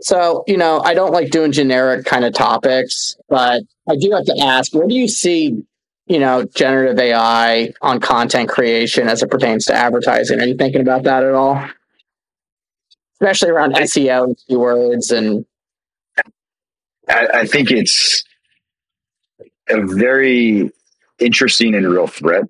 so, 0.00 0.44
you 0.46 0.56
know, 0.56 0.80
I 0.80 0.94
don't 0.94 1.12
like 1.12 1.30
doing 1.30 1.52
generic 1.52 2.04
kind 2.04 2.24
of 2.24 2.32
topics, 2.32 3.16
but 3.28 3.62
I 3.88 3.96
do 3.96 4.10
have 4.12 4.24
to 4.26 4.38
ask 4.40 4.72
where 4.74 4.86
do 4.86 4.94
you 4.94 5.08
see, 5.08 5.64
you 6.06 6.18
know, 6.18 6.44
generative 6.54 6.98
AI 6.98 7.72
on 7.82 8.00
content 8.00 8.48
creation 8.48 9.08
as 9.08 9.22
it 9.22 9.30
pertains 9.30 9.64
to 9.66 9.74
advertising? 9.74 10.40
Are 10.40 10.46
you 10.46 10.56
thinking 10.56 10.80
about 10.80 11.02
that 11.04 11.24
at 11.24 11.34
all? 11.34 11.62
Especially 13.14 13.50
around 13.50 13.74
SEO 13.74 14.24
and 14.24 14.36
keywords 14.48 15.16
and 15.16 15.44
I, 17.08 17.28
I 17.40 17.46
think 17.46 17.70
it's 17.70 18.22
a 19.68 19.84
very 19.84 20.70
interesting 21.18 21.74
and 21.74 21.90
real 21.90 22.06
threat 22.06 22.44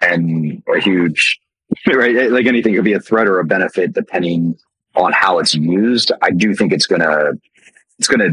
and 0.00 0.62
a 0.74 0.80
huge 0.80 1.38
right 1.92 2.30
like 2.30 2.46
anything 2.46 2.74
could 2.74 2.84
be 2.84 2.92
a 2.92 3.00
threat 3.00 3.26
or 3.26 3.38
a 3.38 3.44
benefit 3.44 3.92
depending 3.92 4.56
on 4.96 5.12
how 5.12 5.38
it's 5.38 5.54
used 5.54 6.12
i 6.22 6.30
do 6.30 6.54
think 6.54 6.72
it's 6.72 6.86
gonna 6.86 7.32
it's 7.98 8.08
gonna 8.08 8.30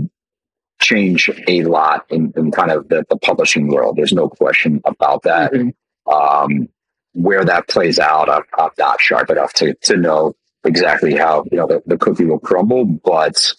change 0.80 1.30
a 1.48 1.64
lot 1.64 2.06
in, 2.10 2.34
in 2.36 2.52
kind 2.52 2.72
of 2.72 2.90
the, 2.90 3.06
the 3.10 3.18
publishing 3.18 3.68
world 3.68 3.96
there's 3.96 4.14
no 4.14 4.28
question 4.28 4.82
about 4.86 5.22
that 5.24 5.54
mm-hmm. 5.54 6.12
um, 6.12 6.68
where 7.14 7.46
that 7.46 7.68
plays 7.68 8.00
out 8.00 8.30
I'm, 8.30 8.44
I'm, 8.58 8.72
not 8.80 9.00
sharp 9.00 9.30
enough 9.30 9.54
to, 9.54 9.76
to 9.84 9.98
know 9.98 10.34
exactly 10.64 11.16
how 11.16 11.46
you 11.52 11.58
know 11.58 11.68
the, 11.68 11.84
the 11.86 11.98
cookie 11.98 12.26
will 12.26 12.40
crumble 12.40 12.86
but 12.86 13.54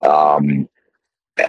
um, 0.00 0.68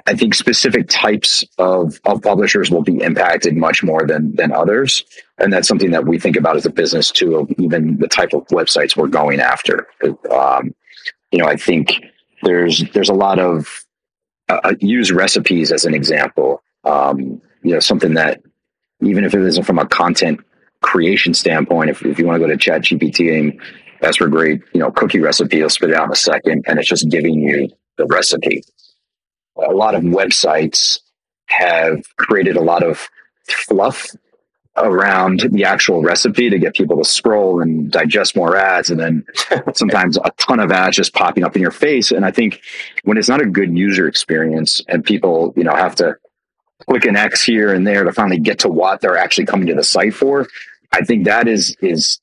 I 0.07 0.15
think 0.15 0.33
specific 0.33 0.87
types 0.87 1.43
of, 1.57 1.99
of 2.05 2.21
publishers 2.21 2.71
will 2.71 2.83
be 2.83 3.01
impacted 3.01 3.55
much 3.55 3.83
more 3.83 4.07
than 4.07 4.33
than 4.35 4.53
others, 4.53 5.03
and 5.37 5.51
that's 5.51 5.67
something 5.67 5.91
that 5.91 6.05
we 6.05 6.17
think 6.17 6.37
about 6.37 6.55
as 6.55 6.65
a 6.65 6.69
business 6.69 7.11
too. 7.11 7.47
Even 7.57 7.97
the 7.97 8.07
type 8.07 8.33
of 8.33 8.47
websites 8.47 8.95
we're 8.95 9.07
going 9.07 9.41
after. 9.41 9.87
Um, 10.31 10.73
you 11.31 11.39
know, 11.39 11.45
I 11.45 11.57
think 11.57 12.01
there's 12.43 12.83
there's 12.91 13.09
a 13.09 13.13
lot 13.13 13.39
of 13.39 13.83
uh, 14.47 14.59
uh, 14.63 14.73
use 14.79 15.11
recipes 15.11 15.71
as 15.71 15.83
an 15.83 15.93
example. 15.93 16.63
Um, 16.85 17.41
you 17.61 17.73
know, 17.73 17.79
something 17.79 18.13
that 18.13 18.41
even 19.01 19.25
if 19.25 19.33
it 19.33 19.41
isn't 19.41 19.63
from 19.63 19.79
a 19.79 19.87
content 19.87 20.39
creation 20.81 21.33
standpoint, 21.33 21.89
if, 21.89 22.05
if 22.05 22.19
you 22.19 22.25
want 22.25 22.39
to 22.39 22.45
go 22.45 22.51
to 22.51 22.57
Chat 22.57 22.83
GPT 22.83 23.37
and 23.37 23.61
ask 24.01 24.17
for 24.19 24.27
great, 24.27 24.61
you 24.73 24.79
know, 24.79 24.91
cookie 24.91 25.19
recipe, 25.19 25.57
it'll 25.57 25.69
spit 25.69 25.89
it 25.89 25.95
out 25.95 26.05
in 26.05 26.11
a 26.11 26.15
second, 26.15 26.63
and 26.67 26.79
it's 26.79 26.87
just 26.87 27.09
giving 27.09 27.41
you 27.41 27.69
the 27.97 28.05
recipe 28.05 28.63
a 29.57 29.73
lot 29.73 29.95
of 29.95 30.03
websites 30.03 30.99
have 31.47 32.03
created 32.17 32.55
a 32.55 32.61
lot 32.61 32.83
of 32.83 33.07
fluff 33.47 34.15
around 34.75 35.41
the 35.51 35.63
actual 35.63 36.01
recipe 36.01 36.49
to 36.49 36.57
get 36.57 36.73
people 36.73 36.97
to 36.97 37.07
scroll 37.07 37.61
and 37.61 37.91
digest 37.91 38.35
more 38.35 38.57
ads 38.57 38.89
and 38.89 38.99
then 38.99 39.23
sometimes 39.75 40.17
a 40.17 40.31
ton 40.37 40.59
of 40.59 40.71
ads 40.71 40.97
just 40.97 41.13
popping 41.13 41.43
up 41.43 41.55
in 41.55 41.61
your 41.61 41.71
face. 41.71 42.11
And 42.11 42.25
i 42.25 42.31
think 42.31 42.61
when 43.03 43.17
it's 43.17 43.29
not 43.29 43.41
a 43.41 43.45
good 43.45 43.77
user 43.77 44.07
experience 44.07 44.81
and 44.87 45.03
people 45.03 45.53
you 45.55 45.63
know 45.63 45.75
have 45.75 45.95
to 45.95 46.15
click 46.87 47.05
an 47.05 47.15
x 47.15 47.43
here 47.43 47.73
and 47.73 47.85
there 47.85 48.03
to 48.03 48.11
finally 48.11 48.39
get 48.39 48.59
to 48.59 48.69
what 48.69 48.99
they're 48.99 49.17
actually 49.17 49.45
coming 49.45 49.67
to 49.67 49.75
the 49.75 49.83
site 49.83 50.13
for 50.13 50.47
i 50.91 51.01
think 51.01 51.25
that 51.25 51.47
is 51.47 51.75
is 51.81 52.19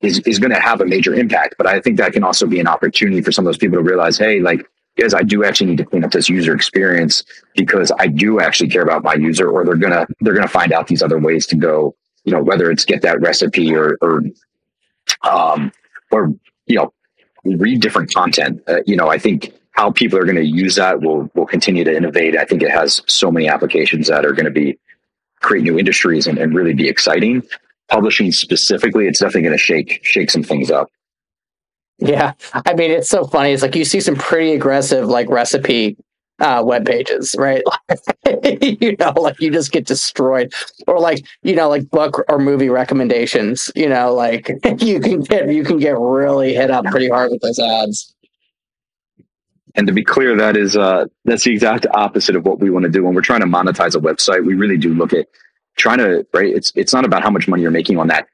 is, 0.00 0.20
is 0.20 0.38
going 0.38 0.52
to 0.52 0.58
have 0.58 0.80
a 0.80 0.86
major 0.86 1.14
impact. 1.14 1.56
But 1.58 1.66
i 1.66 1.80
think 1.80 1.98
that 1.98 2.12
can 2.12 2.22
also 2.22 2.46
be 2.46 2.60
an 2.60 2.68
opportunity 2.68 3.22
for 3.22 3.32
some 3.32 3.44
of 3.44 3.48
those 3.48 3.58
people 3.58 3.78
to 3.78 3.82
realize 3.82 4.16
hey 4.16 4.38
like 4.38 4.64
is 5.00 5.14
I 5.14 5.22
do 5.22 5.44
actually 5.44 5.70
need 5.70 5.78
to 5.78 5.84
clean 5.84 6.04
up 6.04 6.10
this 6.10 6.28
user 6.28 6.54
experience 6.54 7.24
because 7.56 7.92
I 7.98 8.06
do 8.06 8.40
actually 8.40 8.68
care 8.68 8.82
about 8.82 9.02
my 9.02 9.14
user, 9.14 9.48
or 9.50 9.64
they're 9.64 9.76
gonna 9.76 10.06
they're 10.20 10.34
gonna 10.34 10.48
find 10.48 10.72
out 10.72 10.86
these 10.86 11.02
other 11.02 11.18
ways 11.18 11.46
to 11.48 11.56
go. 11.56 11.94
You 12.24 12.32
know, 12.32 12.42
whether 12.42 12.70
it's 12.70 12.84
get 12.84 13.02
that 13.02 13.20
recipe 13.20 13.74
or 13.74 13.96
or 14.02 14.22
um 15.22 15.72
or 16.10 16.34
you 16.66 16.76
know 16.76 16.92
read 17.44 17.80
different 17.80 18.12
content. 18.12 18.62
Uh, 18.68 18.80
you 18.86 18.96
know, 18.96 19.08
I 19.08 19.18
think 19.18 19.52
how 19.72 19.90
people 19.90 20.18
are 20.18 20.24
going 20.24 20.36
to 20.36 20.44
use 20.44 20.74
that 20.76 21.00
will 21.00 21.30
will 21.34 21.46
continue 21.46 21.84
to 21.84 21.94
innovate. 21.94 22.36
I 22.36 22.44
think 22.44 22.62
it 22.62 22.70
has 22.70 23.02
so 23.06 23.30
many 23.30 23.48
applications 23.48 24.08
that 24.08 24.26
are 24.26 24.32
going 24.32 24.44
to 24.44 24.50
be 24.50 24.78
create 25.40 25.62
new 25.62 25.78
industries 25.78 26.26
and, 26.26 26.38
and 26.38 26.54
really 26.54 26.74
be 26.74 26.88
exciting. 26.88 27.42
Publishing 27.88 28.30
specifically, 28.30 29.06
it's 29.06 29.20
definitely 29.20 29.42
going 29.42 29.52
to 29.52 29.58
shake 29.58 30.00
shake 30.02 30.30
some 30.30 30.42
things 30.42 30.70
up. 30.70 30.90
Yeah. 32.00 32.32
I 32.52 32.74
mean, 32.74 32.90
it's 32.90 33.08
so 33.08 33.26
funny. 33.26 33.52
It's 33.52 33.62
like 33.62 33.76
you 33.76 33.84
see 33.84 34.00
some 34.00 34.16
pretty 34.16 34.52
aggressive 34.52 35.06
like 35.06 35.28
recipe 35.28 35.96
uh, 36.40 36.62
web 36.64 36.86
pages, 36.86 37.36
right? 37.38 37.62
you 38.80 38.96
know, 38.98 39.12
like 39.16 39.38
you 39.40 39.50
just 39.50 39.72
get 39.72 39.86
destroyed, 39.86 40.52
or 40.86 40.98
like 40.98 41.24
you 41.42 41.54
know, 41.54 41.68
like 41.68 41.88
book 41.90 42.24
or 42.28 42.38
movie 42.38 42.70
recommendations. 42.70 43.70
You 43.76 43.88
know, 43.88 44.14
like 44.14 44.48
you 44.78 45.00
can 45.00 45.20
get 45.20 45.52
you 45.52 45.62
can 45.62 45.78
get 45.78 45.98
really 45.98 46.54
hit 46.54 46.70
up 46.70 46.86
pretty 46.86 47.08
hard 47.08 47.30
with 47.30 47.42
those 47.42 47.58
ads. 47.58 48.14
And 49.76 49.86
to 49.86 49.92
be 49.92 50.02
clear, 50.02 50.36
that 50.36 50.56
is 50.56 50.76
uh, 50.76 51.06
that's 51.24 51.44
the 51.44 51.52
exact 51.52 51.86
opposite 51.92 52.34
of 52.34 52.44
what 52.44 52.58
we 52.58 52.70
want 52.70 52.84
to 52.84 52.90
do 52.90 53.04
when 53.04 53.14
we're 53.14 53.20
trying 53.20 53.40
to 53.40 53.46
monetize 53.46 53.94
a 53.94 54.00
website. 54.00 54.44
We 54.44 54.54
really 54.54 54.78
do 54.78 54.94
look 54.94 55.12
at 55.12 55.26
trying 55.76 55.98
to 55.98 56.26
right. 56.32 56.52
It's 56.52 56.72
it's 56.74 56.92
not 56.92 57.04
about 57.04 57.22
how 57.22 57.30
much 57.30 57.46
money 57.46 57.62
you're 57.62 57.70
making 57.70 57.98
on 57.98 58.08
that 58.08 58.26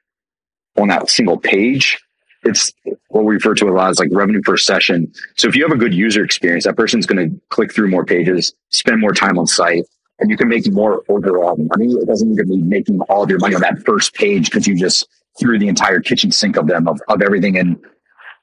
on 0.79 0.89
that 0.89 1.11
single 1.11 1.39
page 1.39 1.99
it's 2.47 2.73
what 3.09 3.25
we 3.25 3.35
refer 3.35 3.55
to 3.55 3.69
a 3.69 3.71
lot 3.71 3.91
as 3.91 3.99
like 3.99 4.09
revenue 4.13 4.41
per 4.41 4.57
session. 4.57 5.13
So 5.37 5.49
if 5.49 5.57
you 5.57 5.63
have 5.63 5.73
a 5.73 5.77
good 5.77 5.95
user 5.95 6.25
experience, 6.25 6.65
that 6.65 6.77
person's 6.77 7.07
going 7.07 7.31
to 7.31 7.41
click 7.49 7.73
through 7.73 7.89
more 7.89 8.05
pages, 8.05 8.55
spend 8.71 9.01
more 9.01 9.13
time 9.13 9.39
on 9.39 9.47
site, 9.47 9.85
and 10.19 10.31
you 10.31 10.37
can 10.37 10.49
make 10.49 10.71
more 10.73 11.03
overall 11.09 11.57
money. 11.57 11.93
It 11.93 12.07
doesn't 12.07 12.29
need 12.29 12.39
to 12.39 12.45
be 12.45 12.57
making 12.57 13.01
all 13.03 13.23
of 13.23 13.31
your 13.31 13.39
money 13.39 13.55
on 13.55 13.61
that 13.61 13.85
first 13.85 14.15
page 14.15 14.47
because 14.47 14.67
you 14.67 14.77
just 14.79 15.09
threw 15.39 15.59
the 15.59 15.69
entire 15.69 16.01
kitchen 16.01 16.33
sink 16.33 16.57
of 16.57 16.67
them 16.67 16.89
of, 16.89 17.01
of 17.09 17.21
everything 17.23 17.59
and 17.59 17.77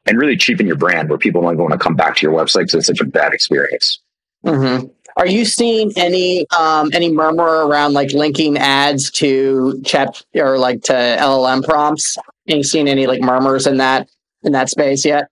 and 0.05 0.17
really 0.17 0.35
cheapen 0.35 0.67
your 0.67 0.75
brand 0.75 1.09
where 1.09 1.17
people 1.17 1.41
don't 1.41 1.57
want 1.57 1.71
to 1.71 1.77
come 1.77 1.95
back 1.95 2.17
to 2.17 2.23
your 2.23 2.33
website 2.33 2.63
because 2.63 2.75
it's 2.75 2.87
such 2.87 2.99
a 2.99 3.05
bad 3.05 3.33
experience. 3.33 3.99
Mm-hmm. 4.45 4.87
Are 5.15 5.27
you 5.27 5.45
seeing 5.45 5.91
any 5.95 6.45
um, 6.49 6.89
any 6.93 7.11
murmur 7.11 7.65
around 7.65 7.93
like 7.93 8.11
linking 8.11 8.57
ads 8.57 9.11
to 9.11 9.81
chat 9.83 10.21
or 10.35 10.57
like 10.57 10.83
to 10.83 10.93
LLM 10.93 11.63
prompts? 11.63 12.17
Are 12.49 12.55
you 12.55 12.63
seen 12.63 12.87
any 12.87 13.07
like 13.07 13.21
murmurs 13.21 13.67
in 13.67 13.77
that 13.77 14.09
in 14.43 14.51
that 14.51 14.69
space 14.69 15.05
yet? 15.05 15.29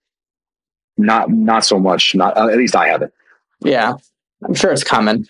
Not 0.96 1.30
not 1.30 1.64
so 1.64 1.78
much. 1.78 2.14
Not 2.14 2.36
uh, 2.36 2.48
at 2.48 2.56
least 2.56 2.76
I 2.76 2.88
haven't. 2.88 3.12
Yeah, 3.60 3.94
I'm 4.44 4.54
sure 4.54 4.72
it's 4.72 4.84
coming. 4.84 5.26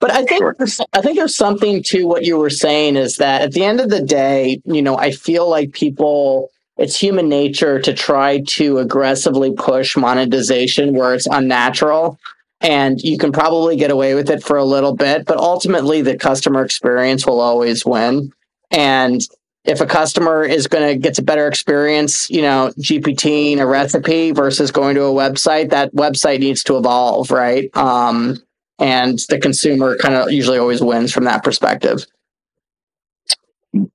But 0.00 0.12
I 0.12 0.24
think 0.24 0.40
sure. 0.40 0.56
I 0.94 1.02
think 1.02 1.16
there's 1.16 1.36
something 1.36 1.82
to 1.84 2.06
what 2.06 2.24
you 2.24 2.38
were 2.38 2.50
saying 2.50 2.96
is 2.96 3.16
that 3.16 3.42
at 3.42 3.52
the 3.52 3.64
end 3.64 3.80
of 3.80 3.90
the 3.90 4.00
day, 4.00 4.60
you 4.64 4.80
know, 4.80 4.96
I 4.96 5.10
feel 5.10 5.48
like 5.48 5.72
people 5.72 6.50
it's 6.78 6.96
human 6.96 7.28
nature 7.28 7.78
to 7.78 7.92
try 7.92 8.40
to 8.40 8.78
aggressively 8.78 9.52
push 9.52 9.98
monetization 9.98 10.94
where 10.94 11.12
it's 11.12 11.26
unnatural 11.26 12.18
and 12.62 13.00
you 13.02 13.18
can 13.18 13.32
probably 13.32 13.76
get 13.76 13.90
away 13.90 14.14
with 14.14 14.30
it 14.30 14.42
for 14.42 14.56
a 14.56 14.64
little 14.64 14.94
bit, 14.94 15.26
but 15.26 15.36
ultimately 15.36 16.00
the 16.00 16.16
customer 16.16 16.62
experience 16.64 17.26
will 17.26 17.40
always 17.40 17.84
win. 17.84 18.32
And 18.70 19.20
if 19.64 19.80
a 19.80 19.86
customer 19.86 20.42
is 20.42 20.66
going 20.66 20.88
to 20.88 20.96
get 20.96 21.18
a 21.18 21.22
better 21.22 21.46
experience, 21.46 22.30
you 22.30 22.42
know, 22.42 22.72
GPTing 22.78 23.58
a 23.58 23.66
recipe 23.66 24.32
versus 24.32 24.70
going 24.70 24.94
to 24.94 25.02
a 25.02 25.12
website, 25.12 25.70
that 25.70 25.94
website 25.94 26.40
needs 26.40 26.62
to 26.64 26.76
evolve, 26.76 27.30
right? 27.30 27.74
Um, 27.76 28.38
and 28.78 29.18
the 29.28 29.38
consumer 29.38 29.96
kind 29.98 30.14
of 30.14 30.32
usually 30.32 30.58
always 30.58 30.80
wins 30.80 31.12
from 31.12 31.24
that 31.24 31.44
perspective. 31.44 32.06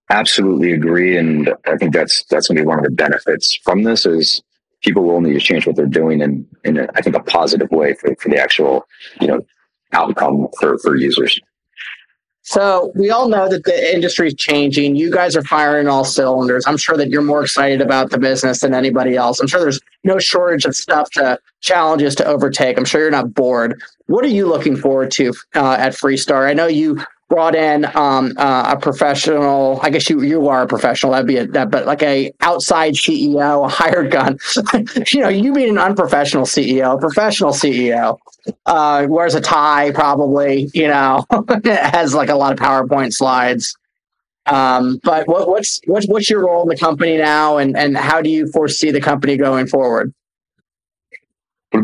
Absolutely 0.09 0.71
agree, 0.71 1.17
and 1.17 1.53
I 1.65 1.75
think 1.75 1.93
that's 1.93 2.23
that's 2.25 2.47
going 2.47 2.57
to 2.57 2.63
be 2.63 2.67
one 2.67 2.77
of 2.77 2.85
the 2.85 2.91
benefits 2.91 3.57
from 3.63 3.83
this 3.83 4.05
is 4.05 4.41
people 4.81 5.03
will 5.03 5.19
need 5.19 5.33
to 5.33 5.39
change 5.39 5.67
what 5.67 5.75
they're 5.75 5.85
doing 5.85 6.21
in 6.21 6.47
in 6.63 6.77
a, 6.77 6.87
I 6.95 7.01
think 7.01 7.15
a 7.15 7.23
positive 7.23 7.69
way 7.71 7.93
for, 7.95 8.15
for 8.15 8.29
the 8.29 8.37
actual 8.37 8.87
you 9.19 9.27
know 9.27 9.41
outcome 9.91 10.47
for 10.59 10.77
for 10.77 10.95
users. 10.95 11.41
So 12.47 12.91
we 12.93 13.09
all 13.09 13.27
know 13.27 13.49
that 13.49 13.63
the 13.63 13.93
industry 13.93 14.27
is 14.27 14.35
changing. 14.35 14.95
You 14.95 15.11
guys 15.11 15.35
are 15.35 15.41
firing 15.41 15.87
all 15.87 16.05
cylinders. 16.05 16.63
I'm 16.67 16.77
sure 16.77 16.95
that 16.95 17.09
you're 17.09 17.23
more 17.23 17.41
excited 17.41 17.81
about 17.81 18.11
the 18.11 18.19
business 18.19 18.59
than 18.59 18.75
anybody 18.75 19.15
else. 19.15 19.39
I'm 19.39 19.47
sure 19.47 19.61
there's 19.61 19.79
no 20.03 20.19
shortage 20.19 20.63
of 20.65 20.75
stuff 20.75 21.09
to 21.11 21.39
challenges 21.61 22.13
to 22.15 22.25
overtake. 22.25 22.77
I'm 22.77 22.85
sure 22.85 23.01
you're 23.01 23.09
not 23.09 23.33
bored. 23.33 23.81
What 24.05 24.23
are 24.23 24.29
you 24.29 24.47
looking 24.47 24.75
forward 24.77 25.09
to 25.11 25.33
uh, 25.55 25.77
at 25.79 25.93
Freestar? 25.93 26.47
I 26.47 26.53
know 26.53 26.67
you 26.67 27.03
brought 27.29 27.55
in 27.55 27.85
um, 27.95 28.33
uh, 28.37 28.75
a 28.75 28.79
professional. 28.79 29.79
I 29.81 29.89
guess 29.89 30.09
you 30.09 30.21
you 30.21 30.47
are 30.47 30.63
a 30.63 30.67
professional. 30.67 31.11
That'd 31.11 31.27
be 31.27 31.37
a 31.37 31.47
that, 31.47 31.71
but 31.71 31.85
like 31.85 32.03
a 32.03 32.31
outside 32.41 32.93
CEO, 32.93 33.65
a 33.65 33.67
hired 33.67 34.11
gun. 34.11 34.37
you 35.11 35.21
know, 35.21 35.29
you 35.29 35.53
being 35.53 35.69
an 35.69 35.77
unprofessional 35.77 36.45
CEO, 36.45 36.95
a 36.95 36.99
professional 36.99 37.51
CEO, 37.51 38.17
uh, 38.65 39.07
wears 39.09 39.35
a 39.35 39.41
tie 39.41 39.91
probably. 39.91 40.69
You 40.73 40.87
know, 40.87 41.25
has 41.65 42.13
like 42.13 42.29
a 42.29 42.35
lot 42.35 42.53
of 42.53 42.59
PowerPoint 42.59 43.13
slides. 43.13 43.75
Um, 44.47 44.99
but 45.03 45.27
what, 45.27 45.49
what's 45.49 45.79
what's 45.87 46.07
what's 46.07 46.29
your 46.29 46.45
role 46.45 46.61
in 46.63 46.69
the 46.69 46.77
company 46.77 47.17
now, 47.17 47.57
and 47.57 47.75
and 47.75 47.97
how 47.97 48.21
do 48.21 48.29
you 48.29 48.47
foresee 48.51 48.91
the 48.91 49.01
company 49.01 49.37
going 49.37 49.67
forward? 49.67 50.13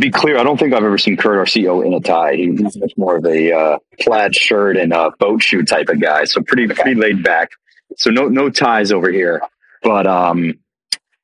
Be 0.01 0.11
clear, 0.11 0.37
I 0.37 0.43
don't 0.43 0.57
think 0.57 0.73
I've 0.73 0.83
ever 0.83 0.97
seen 0.97 1.15
Kurt, 1.15 1.37
our 1.37 1.45
CEO, 1.45 1.85
in 1.85 1.93
a 1.93 2.01
tie. 2.01 2.35
He's 2.35 2.75
much 2.75 2.93
more 2.97 3.17
of 3.17 3.25
a 3.25 3.53
uh, 3.53 3.77
plaid 3.99 4.35
shirt 4.35 4.75
and 4.75 4.91
a 4.91 5.11
boat 5.11 5.41
shoe 5.41 5.63
type 5.63 5.87
of 5.89 6.01
guy. 6.01 6.25
So 6.25 6.41
pretty 6.41 6.67
pretty 6.67 6.95
laid 6.95 7.23
back. 7.23 7.51
So 7.97 8.09
no 8.09 8.27
no 8.27 8.49
ties 8.49 8.91
over 8.91 9.09
here. 9.11 9.41
But 9.83 10.07
um, 10.07 10.55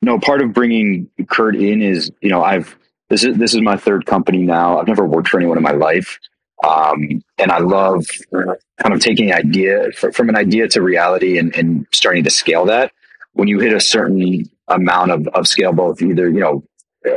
no, 0.02 0.20
part 0.20 0.42
of 0.42 0.54
bringing 0.54 1.10
Kurt 1.30 1.56
in 1.56 1.82
is 1.82 2.12
you 2.22 2.30
know 2.30 2.44
I've 2.44 2.78
this 3.10 3.24
is 3.24 3.38
this 3.38 3.54
is 3.54 3.62
my 3.62 3.78
third 3.78 4.06
company 4.06 4.44
now. 4.44 4.80
I've 4.80 4.88
never 4.88 5.06
worked 5.06 5.30
for 5.30 5.40
anyone 5.40 5.58
in 5.58 5.64
my 5.64 5.72
life, 5.72 6.20
um, 6.64 7.24
and 7.38 7.52
I 7.52 7.60
love 7.60 8.06
kind 8.32 8.94
of 8.94 9.00
taking 9.00 9.32
an 9.32 9.38
idea 9.38 9.92
from 9.92 10.30
an 10.30 10.36
idea 10.36 10.68
to 10.70 10.82
reality 10.82 11.38
and, 11.38 11.56
and 11.56 11.88
starting 11.92 12.24
to 12.26 12.30
scale 12.30 12.66
that. 12.66 12.92
When 13.34 13.48
you 13.48 13.60
hit 13.60 13.74
a 13.74 13.80
certain 13.80 14.50
amount 14.68 15.12
of, 15.12 15.28
of 15.28 15.48
scale, 15.48 15.74
both 15.74 16.02
either 16.02 16.30
you 16.30 16.40
know 16.40 16.64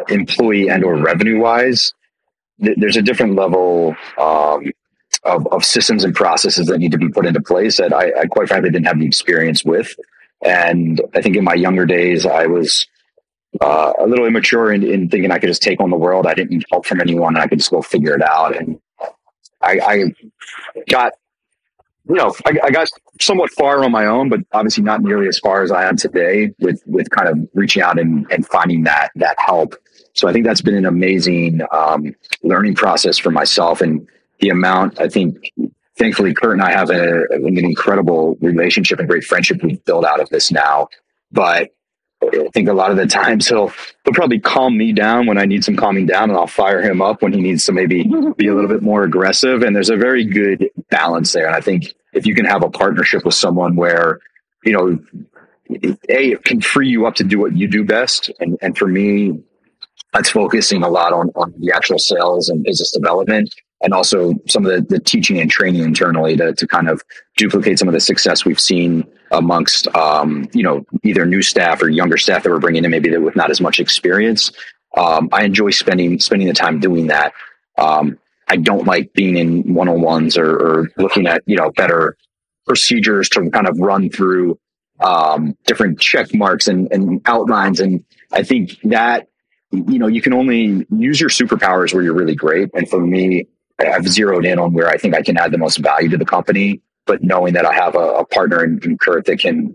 employee 0.08 0.68
and 0.68 0.84
or 0.84 0.96
revenue 0.96 1.40
wise, 1.40 1.92
th- 2.62 2.76
there's 2.78 2.96
a 2.96 3.02
different 3.02 3.34
level 3.34 3.96
um, 4.18 4.70
of, 5.24 5.46
of 5.48 5.64
systems 5.64 6.04
and 6.04 6.14
processes 6.14 6.66
that 6.68 6.78
need 6.78 6.92
to 6.92 6.98
be 6.98 7.08
put 7.08 7.26
into 7.26 7.40
place 7.40 7.76
that 7.78 7.92
I, 7.92 8.20
I 8.20 8.26
quite 8.26 8.48
frankly 8.48 8.70
didn't 8.70 8.86
have 8.86 8.98
the 8.98 9.06
experience 9.06 9.64
with. 9.64 9.94
And 10.42 11.00
I 11.14 11.20
think 11.20 11.36
in 11.36 11.44
my 11.44 11.54
younger 11.54 11.84
days, 11.84 12.24
I 12.24 12.46
was 12.46 12.86
uh, 13.60 13.92
a 13.98 14.06
little 14.06 14.26
immature 14.26 14.72
in, 14.72 14.82
in, 14.82 15.08
thinking 15.08 15.30
I 15.30 15.38
could 15.38 15.48
just 15.48 15.62
take 15.62 15.80
on 15.80 15.90
the 15.90 15.96
world. 15.96 16.26
I 16.26 16.34
didn't 16.34 16.50
need 16.50 16.64
help 16.70 16.86
from 16.86 17.00
anyone. 17.00 17.36
I 17.36 17.46
could 17.46 17.58
just 17.58 17.70
go 17.70 17.82
figure 17.82 18.14
it 18.14 18.22
out. 18.22 18.56
And 18.56 18.80
I, 19.60 19.80
I 19.80 20.14
got, 20.88 21.12
you 22.08 22.14
know, 22.16 22.34
I, 22.46 22.58
I, 22.64 22.70
got 22.70 22.88
somewhat 23.20 23.50
far 23.50 23.84
on 23.84 23.92
my 23.92 24.06
own, 24.06 24.28
but 24.28 24.40
obviously 24.52 24.82
not 24.82 25.02
nearly 25.02 25.28
as 25.28 25.38
far 25.38 25.62
as 25.62 25.70
I 25.70 25.88
am 25.88 25.96
today 25.96 26.52
with, 26.58 26.82
with 26.86 27.10
kind 27.10 27.28
of 27.28 27.38
reaching 27.54 27.82
out 27.82 27.98
and, 27.98 28.26
and 28.30 28.46
finding 28.46 28.84
that, 28.84 29.10
that 29.16 29.36
help. 29.38 29.74
So 30.14 30.26
I 30.28 30.32
think 30.32 30.44
that's 30.44 30.62
been 30.62 30.74
an 30.74 30.86
amazing 30.86 31.60
um, 31.72 32.14
learning 32.42 32.74
process 32.74 33.18
for 33.18 33.30
myself 33.30 33.80
and 33.80 34.06
the 34.40 34.48
amount 34.48 34.98
I 35.00 35.08
think 35.08 35.52
thankfully 35.96 36.34
Kurt 36.34 36.54
and 36.54 36.62
I 36.62 36.72
have 36.72 36.90
a, 36.90 37.24
an 37.30 37.58
incredible 37.58 38.36
relationship 38.40 38.98
and 38.98 39.08
great 39.08 39.24
friendship 39.24 39.62
we've 39.62 39.84
built 39.84 40.04
out 40.04 40.20
of 40.20 40.28
this 40.30 40.50
now. 40.50 40.88
But 41.30 41.70
I 42.22 42.48
think 42.52 42.68
a 42.68 42.74
lot 42.74 42.90
of 42.90 42.96
the 42.96 43.06
times 43.06 43.48
he'll 43.48 43.72
he'll 44.04 44.14
probably 44.14 44.40
calm 44.40 44.76
me 44.76 44.92
down 44.92 45.26
when 45.26 45.38
I 45.38 45.46
need 45.46 45.64
some 45.64 45.76
calming 45.76 46.06
down, 46.06 46.30
and 46.30 46.38
I'll 46.38 46.46
fire 46.46 46.82
him 46.82 47.00
up 47.00 47.22
when 47.22 47.32
he 47.32 47.40
needs 47.40 47.64
to 47.66 47.72
maybe 47.72 48.04
be 48.36 48.48
a 48.48 48.54
little 48.54 48.68
bit 48.68 48.82
more 48.82 49.04
aggressive. 49.04 49.62
And 49.62 49.74
there's 49.74 49.90
a 49.90 49.96
very 49.96 50.24
good 50.24 50.70
balance 50.90 51.32
there. 51.32 51.46
And 51.46 51.56
I 51.56 51.60
think 51.60 51.94
if 52.12 52.26
you 52.26 52.34
can 52.34 52.44
have 52.44 52.62
a 52.62 52.70
partnership 52.70 53.24
with 53.24 53.34
someone 53.34 53.76
where 53.76 54.20
you 54.64 54.72
know, 54.72 54.98
a 56.08 56.30
it 56.30 56.44
can 56.44 56.60
free 56.60 56.88
you 56.88 57.06
up 57.06 57.14
to 57.16 57.24
do 57.24 57.38
what 57.38 57.56
you 57.56 57.68
do 57.68 57.84
best, 57.84 58.30
and 58.40 58.58
and 58.60 58.76
for 58.76 58.86
me, 58.86 59.40
that's 60.12 60.30
focusing 60.30 60.82
a 60.82 60.88
lot 60.88 61.12
on 61.12 61.30
on 61.34 61.54
the 61.58 61.72
actual 61.72 61.98
sales 61.98 62.48
and 62.48 62.62
business 62.64 62.90
development 62.90 63.54
and 63.82 63.94
also 63.94 64.34
some 64.46 64.66
of 64.66 64.72
the, 64.72 64.94
the 64.94 65.00
teaching 65.00 65.40
and 65.40 65.50
training 65.50 65.82
internally 65.82 66.36
to, 66.36 66.52
to 66.52 66.66
kind 66.66 66.88
of 66.88 67.02
duplicate 67.36 67.78
some 67.78 67.88
of 67.88 67.94
the 67.94 68.00
success 68.00 68.44
we've 68.44 68.60
seen 68.60 69.04
amongst 69.30 69.88
um, 69.94 70.48
you 70.52 70.62
know 70.62 70.84
either 71.04 71.24
new 71.24 71.42
staff 71.42 71.82
or 71.82 71.88
younger 71.88 72.16
staff 72.16 72.42
that 72.42 72.50
we're 72.50 72.58
bringing 72.58 72.84
in 72.84 72.90
maybe 72.90 73.16
with 73.16 73.36
not 73.36 73.50
as 73.50 73.60
much 73.60 73.80
experience. 73.80 74.52
Um, 74.96 75.28
i 75.32 75.44
enjoy 75.44 75.70
spending 75.70 76.18
spending 76.18 76.48
the 76.48 76.54
time 76.54 76.80
doing 76.80 77.06
that. 77.08 77.32
Um, 77.78 78.18
i 78.48 78.56
don't 78.56 78.86
like 78.86 79.12
being 79.12 79.36
in 79.36 79.74
one-on-ones 79.74 80.36
or, 80.36 80.50
or, 80.50 80.90
looking 80.96 81.26
at 81.26 81.42
you 81.46 81.56
know 81.56 81.70
better 81.70 82.16
procedures 82.66 83.28
to 83.30 83.48
kind 83.50 83.68
of 83.68 83.78
run 83.78 84.10
through 84.10 84.58
um, 85.00 85.56
different 85.64 85.98
check 85.98 86.34
marks 86.34 86.68
and, 86.68 86.92
and 86.92 87.22
outlines. 87.26 87.80
And 87.80 88.04
i 88.32 88.42
think 88.42 88.78
that 88.84 89.28
you 89.70 89.98
know 89.98 90.08
you 90.08 90.20
can 90.20 90.34
only 90.34 90.84
use 90.90 91.20
your 91.20 91.30
superpowers 91.30 91.94
where 91.94 92.02
you're 92.02 92.14
really 92.14 92.34
great. 92.34 92.68
And 92.74 92.88
for 92.88 93.00
me 93.00 93.46
I've 93.88 94.06
zeroed 94.08 94.44
in 94.44 94.58
on 94.58 94.72
where 94.72 94.88
I 94.88 94.96
think 94.96 95.14
I 95.14 95.22
can 95.22 95.36
add 95.36 95.52
the 95.52 95.58
most 95.58 95.78
value 95.78 96.08
to 96.10 96.16
the 96.16 96.24
company, 96.24 96.80
but 97.06 97.22
knowing 97.22 97.54
that 97.54 97.64
I 97.64 97.72
have 97.72 97.94
a, 97.94 97.98
a 97.98 98.24
partner 98.26 98.64
in, 98.64 98.80
in, 98.84 98.98
Kurt 98.98 99.26
that 99.26 99.38
can 99.38 99.74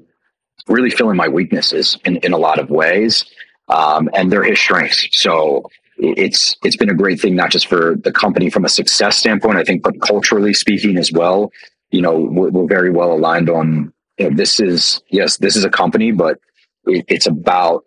really 0.68 0.90
fill 0.90 1.10
in 1.10 1.18
my 1.18 1.28
weaknesses 1.28 1.98
in, 2.06 2.18
in 2.18 2.34
a 2.34 2.38
lot 2.38 2.60
of 2.60 2.70
ways. 2.70 3.26
Um, 3.68 4.10
and 4.14 4.32
they're 4.32 4.44
his 4.44 4.60
strengths. 4.60 5.08
So 5.12 5.70
it's, 5.98 6.56
it's 6.64 6.76
been 6.76 6.90
a 6.90 6.96
great 6.96 7.20
thing, 7.20 7.36
not 7.36 7.52
just 7.52 7.68
for 7.68 7.96
the 7.96 8.12
company 8.12 8.50
from 8.50 8.66
a 8.66 8.70
success 8.70 9.18
standpoint, 9.18 9.58
I 9.58 9.64
think, 9.64 9.82
but 9.82 10.00
culturally 10.02 10.54
speaking 10.54 10.98
as 10.98 11.12
well. 11.12 11.52
You 11.92 12.02
know, 12.02 12.20
we're, 12.20 12.50
we're 12.50 12.68
very 12.68 12.92
well 12.92 13.12
aligned 13.12 13.50
on, 13.50 13.92
you 14.18 14.30
know, 14.30 14.36
this 14.36 14.60
is, 14.60 15.02
yes, 15.10 15.38
this 15.38 15.56
is 15.56 15.64
a 15.64 15.70
company, 15.70 16.12
but 16.12 16.40
it, 16.86 17.06
it's 17.08 17.28
about 17.28 17.86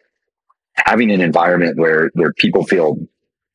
having 0.75 1.11
an 1.11 1.21
environment 1.21 1.79
where, 1.79 2.11
where 2.15 2.33
people 2.33 2.65
feel 2.65 2.97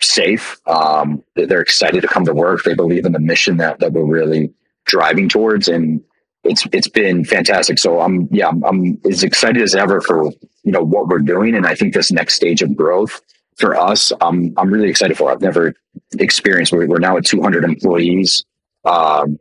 safe. 0.04 0.60
Um, 0.68 1.24
they're 1.36 1.62
excited 1.62 2.02
to 2.02 2.08
come 2.08 2.26
to 2.26 2.34
work. 2.34 2.64
They 2.64 2.74
believe 2.76 3.06
in 3.06 3.14
the 3.14 3.20
mission 3.20 3.58
that, 3.58 3.80
that 3.80 3.94
we're 3.94 4.06
really 4.06 4.54
driving 4.86 5.30
towards. 5.30 5.68
And 5.68 6.04
it's, 6.44 6.68
it's 6.72 6.88
been 6.88 7.26
fantastic. 7.26 7.80
So 7.80 8.02
I'm, 8.02 8.28
yeah, 8.32 8.50
I'm, 8.50 8.64
I'm 8.64 9.02
as 9.10 9.24
excited 9.24 9.62
as 9.62 9.76
ever 9.76 10.02
for, 10.02 10.26
you 10.64 10.72
know, 10.72 10.84
what 10.84 11.08
we're 11.08 11.20
doing. 11.20 11.56
And 11.56 11.66
I 11.66 11.76
think 11.76 11.94
this 11.94 12.12
next 12.12 12.36
stage 12.36 12.62
of 12.62 12.76
growth 12.76 13.22
for 13.58 13.76
us, 13.76 14.12
I'm, 14.22 14.54
I'm 14.58 14.72
really 14.72 14.90
excited 14.90 15.18
for. 15.18 15.32
I've 15.32 15.42
never 15.42 15.74
experienced, 16.20 16.72
we're, 16.74 16.88
we're 16.88 17.00
now 17.00 17.18
at 17.18 17.26
200 17.26 17.64
employees. 17.64 18.46
Um, 18.86 19.40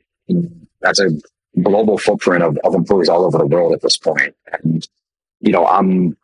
that's 0.80 1.00
a 1.00 1.10
global 1.60 1.98
footprint 1.98 2.42
of, 2.42 2.56
of 2.64 2.74
employees 2.74 3.08
all 3.08 3.24
over 3.24 3.38
the 3.38 3.46
world 3.46 3.72
at 3.72 3.82
this 3.82 3.96
point. 3.96 4.34
And, 4.52 4.86
you 5.40 5.52
know, 5.52 5.66
I'm 5.66 6.16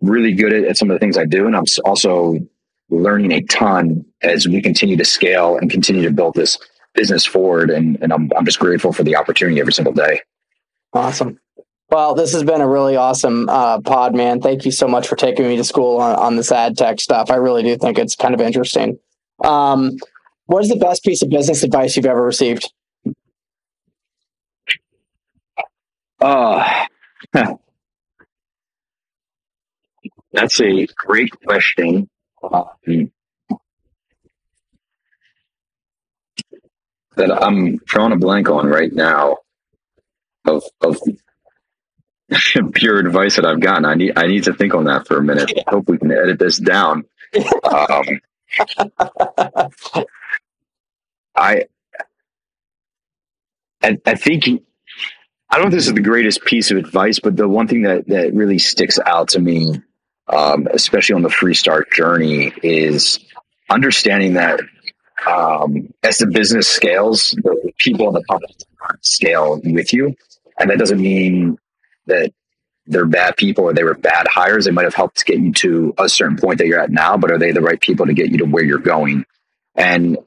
really 0.00 0.32
good 0.32 0.52
at, 0.52 0.64
at 0.64 0.76
some 0.76 0.90
of 0.90 0.94
the 0.94 0.98
things 0.98 1.16
I 1.16 1.24
do. 1.24 1.46
And 1.46 1.56
I'm 1.56 1.64
also 1.84 2.38
learning 2.90 3.32
a 3.32 3.42
ton 3.42 4.04
as 4.22 4.48
we 4.48 4.62
continue 4.62 4.96
to 4.96 5.04
scale 5.04 5.56
and 5.56 5.70
continue 5.70 6.02
to 6.02 6.10
build 6.10 6.34
this 6.34 6.58
business 6.94 7.24
forward. 7.24 7.70
And, 7.70 7.98
and 8.02 8.12
I'm, 8.12 8.30
I'm 8.36 8.44
just 8.44 8.58
grateful 8.58 8.92
for 8.92 9.04
the 9.04 9.16
opportunity 9.16 9.60
every 9.60 9.72
single 9.72 9.92
day. 9.92 10.20
Awesome. 10.92 11.38
Well, 11.90 12.14
this 12.14 12.32
has 12.32 12.44
been 12.44 12.60
a 12.60 12.68
really 12.68 12.96
awesome 12.96 13.48
uh, 13.48 13.80
pod, 13.80 14.14
man. 14.14 14.40
Thank 14.40 14.66
you 14.66 14.72
so 14.72 14.86
much 14.86 15.08
for 15.08 15.16
taking 15.16 15.46
me 15.46 15.56
to 15.56 15.64
school 15.64 15.98
on, 15.98 16.16
on 16.16 16.36
this 16.36 16.52
ad 16.52 16.76
tech 16.76 17.00
stuff. 17.00 17.30
I 17.30 17.36
really 17.36 17.62
do 17.62 17.76
think 17.76 17.98
it's 17.98 18.14
kind 18.14 18.34
of 18.34 18.40
interesting. 18.40 18.98
Um, 19.42 19.96
what 20.46 20.62
is 20.62 20.68
the 20.68 20.76
best 20.76 21.02
piece 21.02 21.22
of 21.22 21.30
business 21.30 21.62
advice 21.62 21.96
you've 21.96 22.06
ever 22.06 22.22
received? 22.22 22.70
Uh, 26.20 26.84
that's 30.32 30.60
a 30.60 30.86
great 30.96 31.30
question 31.46 32.08
that 37.18 37.42
I'm 37.42 37.76
drawing 37.78 38.12
a 38.12 38.16
blank 38.16 38.48
on 38.48 38.66
right 38.66 38.92
now 38.92 39.36
of 40.46 40.62
of 40.80 40.98
pure 42.74 42.98
advice 42.98 43.36
that 43.36 43.44
I've 43.44 43.60
gotten. 43.60 43.84
I 43.84 43.94
need 43.94 44.12
I 44.16 44.26
need 44.26 44.44
to 44.44 44.54
think 44.54 44.74
on 44.74 44.84
that 44.84 45.06
for 45.06 45.18
a 45.18 45.22
minute. 45.22 45.52
Yeah. 45.54 45.62
Hope 45.68 45.88
we 45.88 45.98
can 45.98 46.10
edit 46.10 46.38
this 46.38 46.58
down. 46.58 47.04
um, 47.64 48.04
I, 51.36 51.64
I 53.82 53.98
I 54.06 54.14
think 54.14 54.48
I 55.50 55.56
don't 55.56 55.62
know 55.62 55.68
if 55.68 55.72
this 55.72 55.86
is 55.86 55.94
the 55.94 56.00
greatest 56.00 56.44
piece 56.44 56.70
of 56.70 56.78
advice, 56.78 57.18
but 57.20 57.36
the 57.36 57.48
one 57.48 57.68
thing 57.68 57.82
that 57.82 58.06
that 58.08 58.32
really 58.34 58.58
sticks 58.58 58.98
out 59.04 59.28
to 59.28 59.40
me 59.40 59.80
um, 60.28 60.68
especially 60.72 61.14
on 61.14 61.22
the 61.22 61.28
Freestar 61.28 61.84
journey, 61.92 62.52
is 62.62 63.18
understanding 63.70 64.34
that 64.34 64.60
um, 65.26 65.92
as 66.02 66.18
the 66.18 66.26
business 66.26 66.68
scales, 66.68 67.30
the 67.30 67.72
people 67.78 68.06
on 68.06 68.14
the 68.14 68.24
company 68.24 68.54
scale 69.00 69.60
with 69.64 69.92
you. 69.92 70.14
And 70.58 70.70
that 70.70 70.78
doesn't 70.78 71.00
mean 71.00 71.58
that 72.06 72.32
they're 72.86 73.06
bad 73.06 73.36
people 73.36 73.64
or 73.64 73.74
they 73.74 73.84
were 73.84 73.94
bad 73.94 74.26
hires. 74.28 74.64
They 74.64 74.70
might 74.70 74.84
have 74.84 74.94
helped 74.94 75.24
get 75.26 75.38
you 75.38 75.52
to 75.52 75.94
a 75.98 76.08
certain 76.08 76.36
point 76.36 76.58
that 76.58 76.66
you're 76.66 76.80
at 76.80 76.90
now, 76.90 77.16
but 77.16 77.30
are 77.30 77.38
they 77.38 77.52
the 77.52 77.60
right 77.60 77.80
people 77.80 78.06
to 78.06 78.14
get 78.14 78.30
you 78.30 78.38
to 78.38 78.44
where 78.44 78.64
you're 78.64 78.78
going? 78.78 79.24
And 79.74 80.18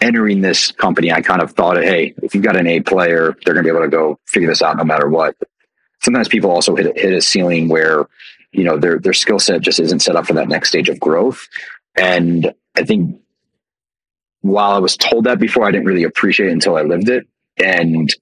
entering 0.00 0.40
this 0.40 0.70
company, 0.72 1.10
I 1.12 1.22
kind 1.22 1.40
of 1.40 1.52
thought, 1.52 1.82
hey, 1.82 2.14
if 2.22 2.34
you've 2.34 2.44
got 2.44 2.56
an 2.56 2.66
A 2.66 2.80
player, 2.80 3.36
they're 3.44 3.54
going 3.54 3.64
to 3.64 3.72
be 3.72 3.74
able 3.74 3.86
to 3.86 3.90
go 3.90 4.18
figure 4.26 4.48
this 4.48 4.62
out 4.62 4.76
no 4.76 4.84
matter 4.84 5.08
what. 5.08 5.34
Sometimes 6.02 6.28
people 6.28 6.50
also 6.50 6.76
hit, 6.76 6.98
hit 6.98 7.14
a 7.14 7.22
ceiling 7.22 7.68
where 7.68 8.06
you 8.54 8.64
know 8.64 8.78
their 8.78 8.98
their 8.98 9.12
skill 9.12 9.38
set 9.38 9.60
just 9.60 9.80
isn't 9.80 10.00
set 10.00 10.16
up 10.16 10.26
for 10.26 10.34
that 10.34 10.48
next 10.48 10.68
stage 10.68 10.88
of 10.88 11.00
growth. 11.00 11.48
And 11.96 12.52
i 12.76 12.82
think 12.82 13.20
while 14.40 14.72
i 14.72 14.78
was 14.78 14.96
told 14.96 15.24
that 15.24 15.38
before 15.38 15.66
i 15.66 15.70
didn't 15.70 15.86
really 15.86 16.02
appreciate 16.04 16.48
it 16.48 16.52
until 16.52 16.76
i 16.76 16.82
lived 16.82 17.08
it. 17.08 17.26
And 17.62 18.12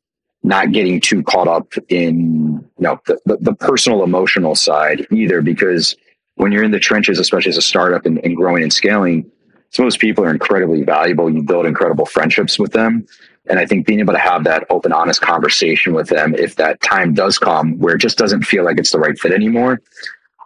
not 0.44 0.72
getting 0.72 1.00
too 1.00 1.22
caught 1.22 1.48
up 1.48 1.72
in 1.88 2.58
you 2.78 2.82
know 2.84 3.00
the, 3.06 3.18
the, 3.26 3.36
the 3.40 3.54
personal 3.54 4.02
emotional 4.02 4.54
side 4.54 5.06
either 5.10 5.40
because 5.40 5.96
when 6.34 6.50
you're 6.50 6.64
in 6.64 6.72
the 6.72 6.80
trenches 6.80 7.18
especially 7.18 7.50
as 7.50 7.56
a 7.56 7.62
startup 7.62 8.04
and, 8.06 8.18
and 8.24 8.36
growing 8.36 8.62
and 8.62 8.72
scaling 8.72 9.30
some 9.72 9.86
of 9.86 9.86
those 9.86 9.96
people 9.96 10.22
are 10.24 10.30
incredibly 10.30 10.82
valuable. 10.82 11.30
You 11.30 11.42
build 11.42 11.64
incredible 11.64 12.04
friendships 12.04 12.58
with 12.58 12.72
them. 12.72 13.06
And 13.46 13.58
I 13.58 13.64
think 13.66 13.86
being 13.86 14.00
able 14.00 14.12
to 14.12 14.18
have 14.18 14.44
that 14.44 14.66
open, 14.68 14.92
honest 14.92 15.22
conversation 15.22 15.94
with 15.94 16.08
them, 16.08 16.34
if 16.34 16.56
that 16.56 16.80
time 16.82 17.14
does 17.14 17.38
come 17.38 17.78
where 17.78 17.94
it 17.94 17.98
just 17.98 18.18
doesn't 18.18 18.42
feel 18.42 18.64
like 18.64 18.78
it's 18.78 18.92
the 18.92 18.98
right 18.98 19.18
fit 19.18 19.32
anymore, 19.32 19.80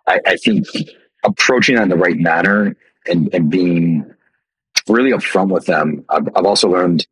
I, 0.07 0.21
I 0.27 0.37
think 0.37 0.67
approaching 1.25 1.77
that 1.77 1.83
in 1.83 1.89
the 1.89 1.97
right 1.97 2.17
manner 2.17 2.77
and, 3.07 3.33
and 3.35 3.51
being 3.51 4.05
really 4.89 5.11
upfront 5.11 5.51
with 5.51 5.67
them. 5.67 6.05
I've, 6.09 6.29
I've 6.35 6.45
also 6.45 6.69
learned 6.69 7.07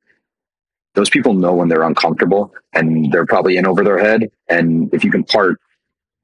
those 0.94 1.11
people 1.11 1.35
know 1.35 1.54
when 1.54 1.68
they're 1.68 1.83
uncomfortable 1.83 2.54
and 2.72 3.12
they're 3.12 3.26
probably 3.26 3.57
in 3.57 3.66
over 3.66 3.83
their 3.83 3.98
head. 3.98 4.30
And 4.48 4.92
if 4.94 5.04
you 5.04 5.11
can 5.11 5.24
part, 5.24 5.61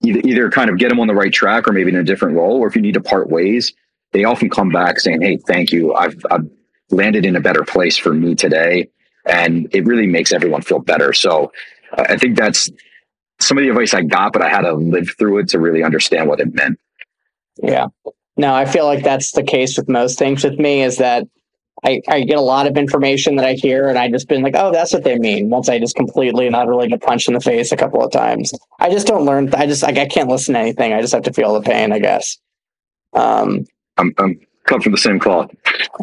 either, 0.05 0.21
either 0.21 0.51
kind 0.51 0.71
of 0.71 0.79
get 0.79 0.89
them 0.91 1.01
on 1.01 1.09
the 1.09 1.15
right 1.15 1.33
track 1.33 1.67
or 1.67 1.73
maybe 1.73 1.91
in 1.91 1.97
a 1.97 2.05
different 2.05 2.37
role, 2.37 2.59
or 2.59 2.69
if 2.69 2.77
you 2.77 2.83
need 2.83 2.95
to 2.95 3.01
part 3.01 3.29
ways, 3.29 3.73
they 4.13 4.25
often 4.25 4.49
come 4.49 4.71
back 4.71 5.01
saying, 5.01 5.23
Hey, 5.23 5.39
thank 5.39 5.73
you. 5.73 5.95
I've, 5.95 6.25
I've 6.31 6.49
landed 6.91 7.27
in 7.27 7.37
a 7.37 7.41
better 7.41 7.65
place 7.65 7.97
for 7.97 8.15
me 8.15 8.35
today. 8.35 8.89
And 9.27 9.69
it 9.73 9.85
really 9.85 10.07
makes 10.07 10.33
everyone 10.33 10.63
feel 10.63 10.79
better. 10.79 11.13
So 11.13 11.53
uh, 11.97 12.05
I 12.09 12.17
think 12.17 12.37
that's 12.37 12.71
some 13.51 13.59
of 13.59 13.65
the 13.65 13.69
advice 13.69 13.95
I 13.95 14.03
got, 14.03 14.33
but 14.33 14.43
I 14.43 14.49
had 14.49 14.61
to 14.61 14.75
live 14.75 15.11
through 15.19 15.39
it 15.39 15.49
to 15.49 15.59
really 15.59 15.83
understand 15.83 16.29
what 16.29 16.39
it 16.39 16.55
meant. 16.55 16.79
Yeah. 17.61 17.89
No, 18.37 18.55
I 18.55 18.65
feel 18.65 18.87
like 18.87 19.03
that's 19.03 19.33
the 19.33 19.43
case 19.43 19.77
with 19.77 19.89
most 19.89 20.21
things 20.21 20.45
with 20.45 20.57
me 20.61 20.85
is 20.85 20.99
that 20.99 21.27
I, 21.83 22.01
I 22.09 22.21
get 22.21 22.39
a 22.39 22.43
lot 22.43 22.69
of 22.69 22.77
information 22.77 23.35
that 23.37 23.45
I 23.45 23.55
hear, 23.55 23.89
and 23.89 23.99
I 23.99 24.09
just 24.09 24.29
been 24.29 24.43
like, 24.43 24.55
oh, 24.57 24.71
that's 24.71 24.93
what 24.93 25.03
they 25.03 25.19
mean. 25.19 25.51
Once 25.51 25.69
I 25.69 25.81
just 25.81 25.97
completely 25.97 26.47
and 26.47 26.55
utterly 26.55 26.87
get 26.87 27.03
punched 27.03 27.27
in 27.27 27.35
the 27.35 27.41
face 27.41 27.73
a 27.73 27.77
couple 27.77 28.01
of 28.01 28.13
times, 28.13 28.53
I 28.79 28.89
just 28.89 29.09
don't 29.09 29.25
learn. 29.25 29.53
I 29.53 29.67
just 29.67 29.83
like 29.83 29.99
I 29.99 30.07
can't 30.07 30.29
listen 30.29 30.55
to 30.55 30.61
anything. 30.61 30.93
I 30.93 31.01
just 31.01 31.13
have 31.13 31.25
to 31.25 31.33
feel 31.33 31.53
the 31.55 31.61
pain, 31.61 31.91
I 31.91 31.99
guess. 31.99 32.39
Um, 33.15 33.67
I'm, 33.97 34.15
I'm 34.19 34.39
cut 34.67 34.85
from 34.85 34.93
the 34.93 34.99
same 34.99 35.19
cloth. 35.19 35.51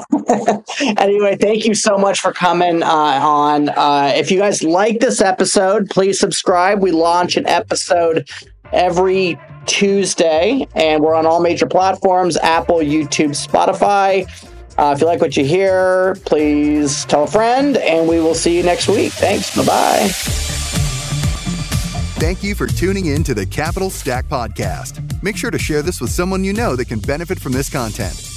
anyway, 0.97 1.38
thank 1.38 1.65
you 1.65 1.73
so 1.73 1.97
much 1.97 2.19
for 2.19 2.31
coming 2.31 2.83
uh, 2.83 2.88
on. 2.88 3.69
Uh, 3.69 4.12
if 4.15 4.31
you 4.31 4.39
guys 4.39 4.63
like 4.63 4.99
this 4.99 5.21
episode, 5.21 5.89
please 5.89 6.19
subscribe. 6.19 6.81
We 6.81 6.91
launch 6.91 7.38
an 7.38 7.47
episode 7.47 8.29
every 8.71 9.39
Tuesday, 9.65 10.67
and 10.75 11.03
we're 11.03 11.15
on 11.15 11.25
all 11.25 11.41
major 11.41 11.67
platforms 11.67 12.38
Apple, 12.38 12.77
YouTube, 12.77 13.31
Spotify. 13.31 14.27
Uh, 14.77 14.93
if 14.95 15.01
you 15.01 15.07
like 15.07 15.21
what 15.21 15.36
you 15.36 15.43
hear, 15.43 16.15
please 16.25 17.05
tell 17.05 17.23
a 17.23 17.27
friend, 17.27 17.77
and 17.77 18.07
we 18.07 18.19
will 18.19 18.36
see 18.36 18.55
you 18.55 18.63
next 18.63 18.88
week. 18.88 19.12
Thanks. 19.13 19.55
Bye 19.55 19.65
bye. 19.65 20.07
Thank 22.19 22.43
you 22.43 22.55
for 22.55 22.67
tuning 22.67 23.07
in 23.07 23.23
to 23.25 23.33
the 23.33 23.45
Capital 23.45 23.89
Stack 23.89 24.25
Podcast. 24.25 25.21
Make 25.21 25.38
sure 25.38 25.51
to 25.51 25.60
share 25.60 25.81
this 25.81 26.01
with 26.01 26.10
someone 26.10 26.43
you 26.43 26.53
know 26.53 26.75
that 26.75 26.86
can 26.86 26.99
benefit 26.99 27.39
from 27.39 27.51
this 27.51 27.69
content. 27.69 28.37